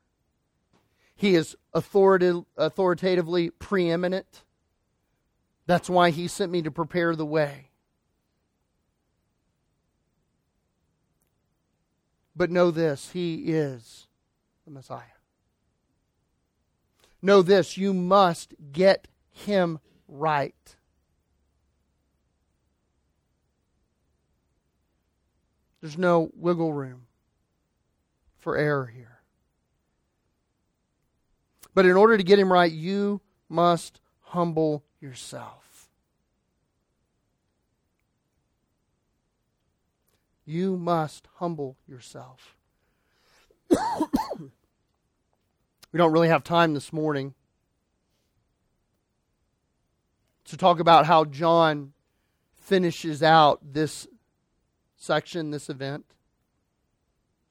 He 1.17 1.35
is 1.35 1.57
authoritative, 1.73 2.45
authoritatively 2.57 3.51
preeminent. 3.51 4.45
That's 5.67 5.91
why 5.91 6.11
he 6.11 6.29
sent 6.29 6.53
me 6.53 6.63
to 6.63 6.71
prepare 6.71 7.17
the 7.17 7.27
way. 7.27 7.71
But 12.37 12.51
know 12.51 12.71
this 12.71 13.11
He 13.11 13.53
is 13.53 14.07
the 14.65 14.71
Messiah. 14.71 15.18
Know 17.21 17.43
this 17.43 17.77
you 17.77 17.93
must 17.93 18.55
get 18.73 19.09
him 19.31 19.81
right. 20.07 20.55
There's 25.81 25.99
no 25.99 26.31
wiggle 26.35 26.73
room 26.73 27.07
for 28.37 28.57
error 28.57 28.87
here. 28.87 29.21
But 31.75 31.87
in 31.87 31.97
order 31.97 32.17
to 32.17 32.25
get 32.25 32.39
him 32.39 32.53
right, 32.53 32.71
you 32.71 33.21
must 33.49 34.01
humble 34.21 34.85
yourself. 35.01 35.89
You 40.45 40.77
must 40.77 41.29
humble 41.37 41.77
yourself. 41.87 42.57
We 45.93 45.99
don't 45.99 46.13
really 46.13 46.29
have 46.29 46.45
time 46.45 46.75
this 46.75 46.93
morning 46.93 47.35
to 50.45 50.57
talk 50.57 50.81
about 50.81 51.07
how 51.07 51.25
John 51.25 51.93
finishes 52.55 53.23
out 53.23 53.61
this 53.73 54.07
section, 54.97 55.51
this 55.51 55.71
event. 55.71 56.05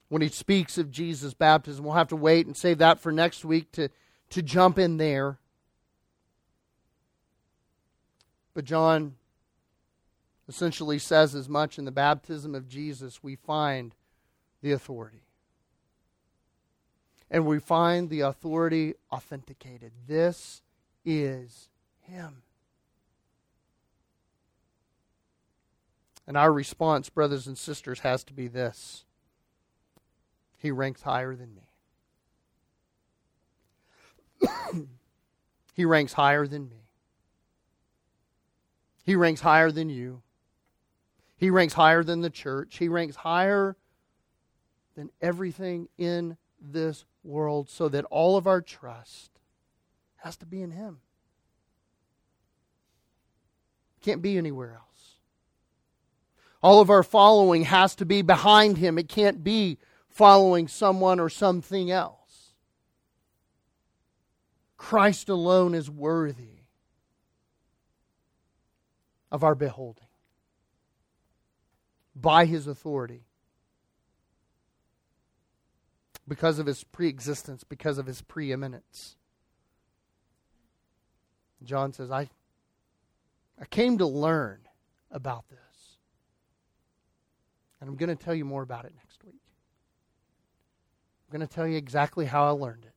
When 0.08 0.22
he 0.22 0.28
speaks 0.28 0.78
of 0.78 0.90
Jesus' 0.90 1.34
baptism, 1.34 1.84
we'll 1.84 1.94
have 1.94 2.08
to 2.08 2.16
wait 2.16 2.46
and 2.46 2.56
save 2.56 2.78
that 2.78 3.00
for 3.00 3.10
next 3.10 3.44
week 3.44 3.72
to, 3.72 3.88
to 4.30 4.42
jump 4.42 4.78
in 4.78 4.96
there. 4.96 5.38
But 8.54 8.64
John 8.64 9.16
essentially 10.48 10.98
says 10.98 11.34
as 11.34 11.48
much 11.48 11.78
in 11.78 11.84
the 11.84 11.90
baptism 11.90 12.54
of 12.54 12.68
Jesus, 12.68 13.22
we 13.22 13.36
find 13.36 13.94
the 14.62 14.72
authority. 14.72 15.27
And 17.30 17.46
we 17.46 17.58
find 17.58 18.08
the 18.08 18.20
authority 18.20 18.94
authenticated. 19.12 19.92
This 20.06 20.62
is 21.04 21.68
Him. 22.00 22.42
And 26.26 26.36
our 26.36 26.52
response, 26.52 27.08
brothers 27.08 27.46
and 27.46 27.56
sisters, 27.56 28.00
has 28.00 28.22
to 28.24 28.32
be 28.32 28.48
this 28.48 29.04
He 30.56 30.70
ranks 30.70 31.02
higher 31.02 31.34
than 31.34 31.54
me. 31.54 31.62
he 35.74 35.84
ranks 35.84 36.12
higher 36.12 36.46
than 36.46 36.68
me. 36.68 36.88
He 39.04 39.16
ranks 39.16 39.40
higher 39.40 39.70
than 39.70 39.88
you. 39.88 40.22
He 41.36 41.50
ranks 41.50 41.74
higher 41.74 42.04
than 42.04 42.20
the 42.20 42.30
church. 42.30 42.76
He 42.78 42.88
ranks 42.88 43.16
higher 43.16 43.76
than 44.96 45.10
everything 45.22 45.88
in 45.96 46.36
this 46.60 47.04
world, 47.28 47.68
so 47.68 47.88
that 47.88 48.04
all 48.06 48.36
of 48.36 48.46
our 48.46 48.60
trust 48.60 49.30
has 50.16 50.36
to 50.38 50.46
be 50.46 50.60
in 50.62 50.72
Him. 50.72 50.98
Can't 54.00 54.22
be 54.22 54.36
anywhere 54.36 54.72
else. 54.72 55.14
All 56.62 56.80
of 56.80 56.90
our 56.90 57.04
following 57.04 57.64
has 57.64 57.94
to 57.96 58.04
be 58.04 58.22
behind 58.22 58.78
Him. 58.78 58.98
It 58.98 59.08
can't 59.08 59.44
be 59.44 59.78
following 60.08 60.66
someone 60.66 61.20
or 61.20 61.28
something 61.28 61.90
else. 61.90 62.54
Christ 64.76 65.28
alone 65.28 65.74
is 65.74 65.90
worthy 65.90 66.62
of 69.30 69.44
our 69.44 69.54
beholding 69.54 70.06
by 72.16 72.46
His 72.46 72.66
authority. 72.66 73.27
Because 76.28 76.58
of 76.58 76.66
his 76.66 76.84
preexistence, 76.84 77.64
because 77.64 77.96
of 77.96 78.06
his 78.06 78.20
preeminence. 78.20 79.16
John 81.64 81.92
says, 81.92 82.10
I, 82.10 82.28
I 83.60 83.64
came 83.64 83.98
to 83.98 84.06
learn 84.06 84.60
about 85.10 85.48
this. 85.48 85.58
And 87.80 87.88
I'm 87.88 87.96
going 87.96 88.14
to 88.14 88.22
tell 88.22 88.34
you 88.34 88.44
more 88.44 88.62
about 88.62 88.84
it 88.84 88.92
next 88.96 89.24
week. 89.24 89.40
I'm 91.26 91.38
going 91.38 91.46
to 91.46 91.52
tell 91.52 91.66
you 91.66 91.76
exactly 91.76 92.26
how 92.26 92.46
I 92.46 92.50
learned 92.50 92.84
it. 92.84 92.94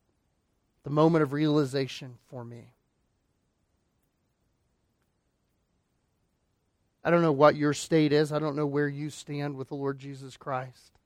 The 0.84 0.89
moment 0.89 1.23
of 1.23 1.32
realization 1.32 2.17
for 2.29 2.43
me. 2.43 2.73
I 7.03 7.09
don't 7.09 7.21
know 7.21 7.32
what 7.32 7.55
your 7.55 7.73
state 7.73 8.13
is. 8.13 8.32
I 8.32 8.39
don't 8.39 8.55
know 8.55 8.65
where 8.65 8.88
you 8.88 9.09
stand 9.09 9.55
with 9.55 9.69
the 9.69 9.75
Lord 9.75 9.99
Jesus 9.99 10.38
Christ. 10.38 10.99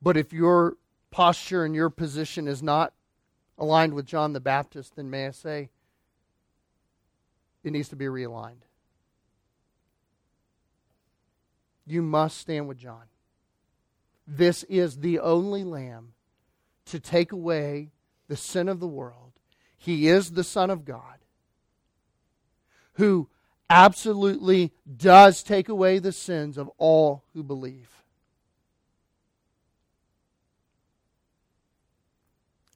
But 0.00 0.16
if 0.16 0.32
your 0.32 0.76
posture 1.10 1.64
and 1.64 1.74
your 1.74 1.90
position 1.90 2.46
is 2.46 2.62
not 2.62 2.92
aligned 3.58 3.94
with 3.94 4.06
John 4.06 4.32
the 4.32 4.40
Baptist, 4.40 4.96
then 4.96 5.10
may 5.10 5.26
I 5.26 5.30
say, 5.30 5.70
it 7.64 7.72
needs 7.72 7.88
to 7.88 7.96
be 7.96 8.04
realigned. 8.04 8.62
You 11.86 12.02
must 12.02 12.38
stand 12.38 12.68
with 12.68 12.78
John. 12.78 13.04
This 14.26 14.62
is 14.64 14.98
the 14.98 15.18
only 15.18 15.64
Lamb 15.64 16.12
to 16.86 17.00
take 17.00 17.32
away 17.32 17.90
the 18.28 18.36
sin 18.36 18.68
of 18.68 18.78
the 18.78 18.86
world. 18.86 19.32
He 19.76 20.08
is 20.08 20.32
the 20.32 20.44
Son 20.44 20.70
of 20.70 20.84
God 20.84 21.18
who 22.94 23.28
absolutely 23.70 24.72
does 24.96 25.42
take 25.42 25.68
away 25.68 25.98
the 25.98 26.12
sins 26.12 26.58
of 26.58 26.70
all 26.78 27.22
who 27.32 27.42
believe. 27.42 27.88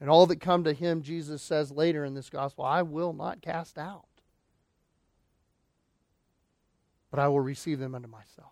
And 0.03 0.11
all 0.11 0.27
that 0.27 0.41
come 0.41 0.65
to 0.65 0.73
him, 0.73 1.03
Jesus 1.03 1.41
says 1.43 1.71
later 1.71 2.05
in 2.05 2.15
this 2.15 2.29
gospel, 2.29 2.65
I 2.65 2.83
will 2.83 3.13
not 3.13 3.41
cast 3.41 3.79
out, 3.79 4.09
but 7.13 7.21
I 7.21 7.29
will 7.29 7.39
receive 7.39 7.79
them 7.79 7.95
unto 7.95 8.09
myself. 8.09 8.51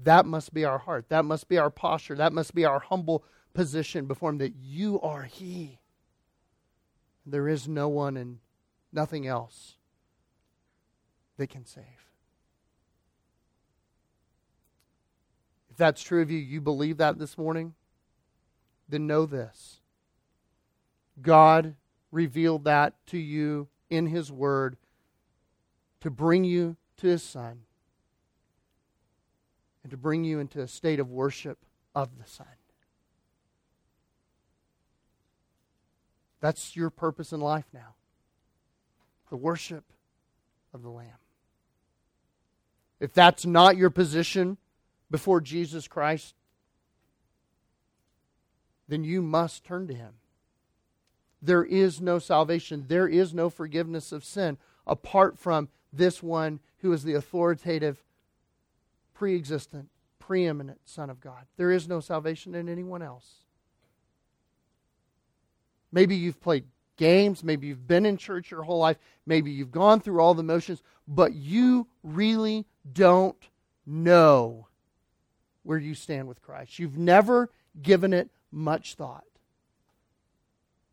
That 0.00 0.24
must 0.24 0.54
be 0.54 0.64
our 0.64 0.78
heart. 0.78 1.08
That 1.08 1.24
must 1.24 1.48
be 1.48 1.58
our 1.58 1.70
posture. 1.70 2.14
That 2.14 2.32
must 2.32 2.54
be 2.54 2.64
our 2.64 2.78
humble 2.78 3.24
position 3.52 4.06
before 4.06 4.30
Him 4.30 4.38
that 4.38 4.54
you 4.54 5.00
are 5.00 5.24
He. 5.24 5.80
There 7.26 7.48
is 7.48 7.66
no 7.66 7.88
one 7.88 8.16
and 8.16 8.38
nothing 8.92 9.26
else 9.26 9.74
that 11.36 11.50
can 11.50 11.66
save. 11.66 11.84
If 15.71 15.71
that's 15.82 16.00
true 16.00 16.22
of 16.22 16.30
you, 16.30 16.38
you 16.38 16.60
believe 16.60 16.98
that 16.98 17.18
this 17.18 17.36
morning, 17.36 17.74
then 18.88 19.08
know 19.08 19.26
this 19.26 19.80
God 21.20 21.74
revealed 22.12 22.62
that 22.64 22.94
to 23.08 23.18
you 23.18 23.66
in 23.90 24.06
His 24.06 24.30
Word 24.30 24.76
to 26.00 26.08
bring 26.08 26.44
you 26.44 26.76
to 26.98 27.08
His 27.08 27.24
Son 27.24 27.62
and 29.82 29.90
to 29.90 29.96
bring 29.96 30.22
you 30.22 30.38
into 30.38 30.60
a 30.60 30.68
state 30.68 31.00
of 31.00 31.10
worship 31.10 31.58
of 31.96 32.16
the 32.16 32.30
Son. 32.30 32.46
That's 36.40 36.76
your 36.76 36.90
purpose 36.90 37.32
in 37.32 37.40
life 37.40 37.66
now 37.74 37.96
the 39.30 39.36
worship 39.36 39.84
of 40.72 40.82
the 40.82 40.90
Lamb. 40.90 41.08
If 43.00 43.12
that's 43.12 43.44
not 43.44 43.76
your 43.76 43.90
position 43.90 44.58
before 45.12 45.42
Jesus 45.42 45.86
Christ, 45.86 46.34
then 48.88 49.04
you 49.04 49.22
must 49.22 49.62
turn 49.62 49.86
to 49.86 49.94
Him. 49.94 50.14
There 51.40 51.64
is 51.64 52.00
no 52.00 52.18
salvation, 52.18 52.86
there 52.88 53.06
is 53.06 53.32
no 53.34 53.50
forgiveness 53.50 54.10
of 54.10 54.24
sin 54.24 54.56
apart 54.86 55.38
from 55.38 55.68
this 55.92 56.22
one 56.22 56.60
who 56.78 56.92
is 56.92 57.04
the 57.04 57.14
authoritative 57.14 58.02
pre 59.12 59.36
existent, 59.36 59.90
preeminent 60.18 60.80
Son 60.84 61.10
of 61.10 61.20
God. 61.20 61.44
There 61.56 61.70
is 61.70 61.86
no 61.86 62.00
salvation 62.00 62.54
in 62.54 62.68
anyone 62.68 63.02
else. 63.02 63.34
Maybe 65.92 66.16
you've 66.16 66.40
played 66.40 66.64
games, 66.96 67.44
maybe 67.44 67.66
you've 67.66 67.86
been 67.86 68.06
in 68.06 68.16
church 68.16 68.50
your 68.50 68.62
whole 68.62 68.78
life, 68.78 68.96
maybe 69.26 69.50
you've 69.50 69.72
gone 69.72 70.00
through 70.00 70.20
all 70.20 70.32
the 70.32 70.42
motions, 70.42 70.82
but 71.06 71.34
you 71.34 71.86
really 72.02 72.64
don't 72.94 73.36
know 73.84 74.68
where 75.62 75.78
you 75.78 75.94
stand 75.94 76.28
with 76.28 76.42
Christ. 76.42 76.78
You've 76.78 76.98
never 76.98 77.50
given 77.80 78.12
it 78.12 78.30
much 78.50 78.94
thought. 78.94 79.24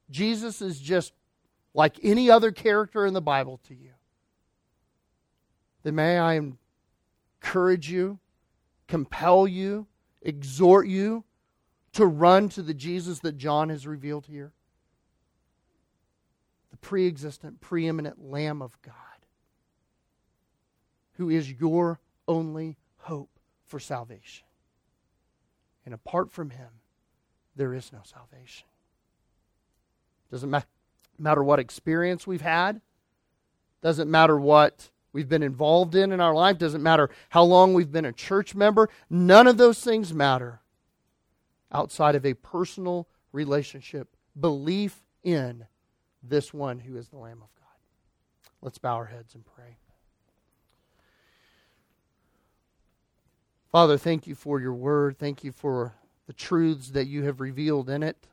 Jesus 0.10 0.62
is 0.62 0.80
just 0.80 1.14
like 1.74 1.98
any 2.04 2.30
other 2.30 2.52
character 2.52 3.06
in 3.06 3.14
the 3.14 3.22
Bible 3.22 3.60
to 3.68 3.76
you. 3.76 3.92
Then 5.84 5.96
may 5.96 6.18
I 6.18 6.42
encourage 7.42 7.90
you, 7.90 8.20
compel 8.88 9.48
you, 9.48 9.88
exhort 10.22 10.88
you 10.88 11.24
to 11.94 12.06
run 12.06 12.50
to 12.50 12.62
the 12.62 12.74
Jesus 12.74 13.20
that 13.20 13.38
John 13.38 13.70
has 13.70 13.88
revealed 13.88 14.26
here. 14.26 14.52
The 16.72 16.78
pre 16.78 17.08
existent, 17.08 17.62
preeminent 17.62 18.24
Lamb 18.24 18.62
of 18.62 18.80
God, 18.82 18.94
who 21.14 21.30
is 21.30 21.52
your 21.52 22.00
only 22.28 22.78
hope 22.98 23.40
for 23.66 23.80
salvation. 23.80 24.49
And 25.90 25.96
apart 25.96 26.30
from 26.30 26.52
him, 26.52 26.70
there 27.56 27.74
is 27.74 27.92
no 27.92 28.02
salvation. 28.04 28.68
Doesn't 30.30 30.52
ma- 30.52 30.62
matter 31.18 31.44
what 31.44 31.58
experience 31.58 32.28
we've 32.28 32.44
had, 32.44 32.80
doesn't 33.82 34.08
matter 34.08 34.40
what 34.40 34.92
we've 35.14 35.28
been 35.28 35.42
involved 35.42 35.96
in 35.96 36.12
in 36.12 36.22
our 36.22 36.36
life, 36.36 36.60
doesn't 36.60 36.84
matter 36.84 37.10
how 37.30 37.42
long 37.42 37.74
we've 37.74 37.92
been 37.92 38.06
a 38.06 38.14
church 38.14 38.54
member. 38.54 38.88
None 39.10 39.48
of 39.48 39.58
those 39.58 39.84
things 39.84 40.14
matter 40.14 40.62
outside 41.72 42.14
of 42.14 42.24
a 42.24 42.36
personal 42.36 43.08
relationship, 43.32 44.16
belief 44.40 45.02
in 45.24 45.66
this 46.22 46.54
one 46.54 46.78
who 46.78 46.98
is 46.98 47.08
the 47.08 47.18
Lamb 47.18 47.42
of 47.42 47.50
God. 47.60 47.80
Let's 48.62 48.78
bow 48.78 48.94
our 48.94 49.06
heads 49.06 49.34
and 49.34 49.44
pray. 49.44 49.78
Father, 53.72 53.98
thank 53.98 54.26
you 54.26 54.34
for 54.34 54.60
your 54.60 54.74
word. 54.74 55.20
Thank 55.20 55.44
you 55.44 55.52
for 55.52 55.94
the 56.26 56.34
truths 56.34 56.90
that 56.92 57.06
you 57.06 57.24
have 57.24 57.40
revealed 57.40 57.88
in 57.88 58.02
it. 58.02 58.28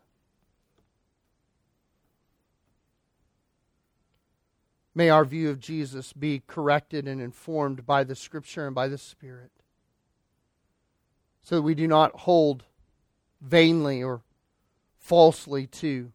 May 4.95 5.11
our 5.11 5.27
view 5.27 5.51
of 5.51 5.61
Jesus 5.61 6.15
be 6.15 6.43
corrected 6.47 7.07
and 7.07 7.21
informed 7.21 7.85
by 7.85 8.03
the 8.03 8.15
Scripture 8.15 8.67
and 8.67 8.75
by 8.75 8.89
the 8.89 8.97
Spirit. 8.97 9.51
So 11.43 11.57
that 11.57 11.63
we 11.63 11.75
do 11.75 11.87
not 11.87 12.21
hold 12.21 12.65
vainly 13.43 14.03
or 14.03 14.23
falsely 14.99 15.67
to 15.67 16.13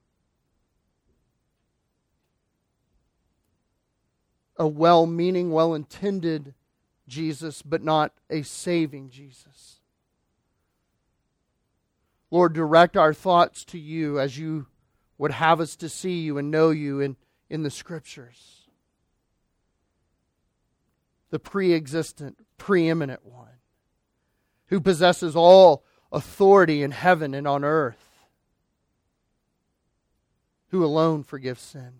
a 4.58 4.68
well 4.68 5.06
meaning, 5.06 5.52
well 5.52 5.76
intended 5.76 6.56
Jesus, 7.12 7.62
but 7.62 7.84
not 7.84 8.14
a 8.30 8.42
saving 8.42 9.10
Jesus. 9.10 9.82
Lord, 12.32 12.54
direct 12.54 12.96
our 12.96 13.14
thoughts 13.14 13.66
to 13.66 13.78
you 13.78 14.20
as 14.20 14.38
you 14.38 14.68
would 15.18 15.32
have 15.32 15.60
us 15.60 15.76
to 15.76 15.90
see 15.90 16.22
you 16.22 16.38
and 16.38 16.50
know 16.50 16.70
you 16.70 17.02
in, 17.02 17.18
in 17.50 17.64
the 17.64 17.70
Scriptures. 17.70 18.62
The 21.30 21.40
pre 21.40 21.74
existent, 21.74 22.38
preeminent 22.58 23.26
one 23.26 23.60
who 24.68 24.80
possesses 24.80 25.36
all 25.36 25.84
authority 26.14 26.82
in 26.82 26.92
heaven 26.92 27.34
and 27.34 27.46
on 27.46 27.66
earth, 27.66 28.26
who 30.70 30.86
alone 30.86 31.24
forgives 31.24 31.62
sin. 31.62 32.00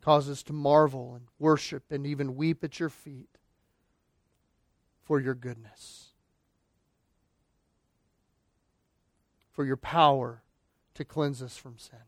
Cause 0.00 0.30
us 0.30 0.42
to 0.44 0.52
marvel 0.52 1.14
and 1.14 1.26
worship 1.38 1.90
and 1.90 2.06
even 2.06 2.36
weep 2.36 2.62
at 2.64 2.80
your 2.80 2.88
feet 2.88 3.28
for 5.02 5.20
your 5.20 5.34
goodness, 5.34 6.10
for 9.50 9.64
your 9.64 9.76
power 9.76 10.42
to 10.94 11.04
cleanse 11.04 11.42
us 11.42 11.56
from 11.56 11.78
sin. 11.78 11.98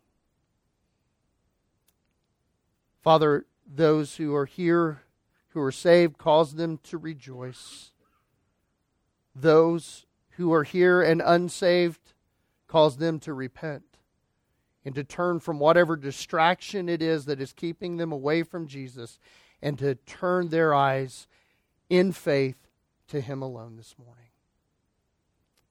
Father, 3.02 3.46
those 3.66 4.16
who 4.16 4.34
are 4.34 4.46
here 4.46 5.02
who 5.50 5.60
are 5.60 5.72
saved, 5.72 6.16
cause 6.16 6.54
them 6.54 6.78
to 6.78 6.96
rejoice. 6.96 7.90
Those 9.34 10.06
who 10.30 10.52
are 10.52 10.64
here 10.64 11.02
and 11.02 11.20
unsaved, 11.24 12.14
cause 12.68 12.96
them 12.96 13.18
to 13.20 13.32
repent 13.32 13.89
and 14.84 14.94
to 14.94 15.04
turn 15.04 15.40
from 15.40 15.58
whatever 15.58 15.96
distraction 15.96 16.88
it 16.88 17.02
is 17.02 17.26
that 17.26 17.40
is 17.40 17.52
keeping 17.52 17.96
them 17.96 18.12
away 18.12 18.42
from 18.42 18.66
Jesus 18.66 19.18
and 19.62 19.78
to 19.78 19.94
turn 19.94 20.48
their 20.48 20.74
eyes 20.74 21.26
in 21.88 22.12
faith 22.12 22.68
to 23.08 23.20
Him 23.20 23.42
alone 23.42 23.76
this 23.76 23.94
morning. 23.98 24.30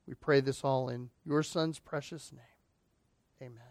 We 0.07 0.13
pray 0.15 0.41
this 0.41 0.63
all 0.63 0.89
in 0.89 1.09
your 1.25 1.43
Son's 1.43 1.79
precious 1.79 2.31
name. 2.31 2.41
Amen. 3.41 3.68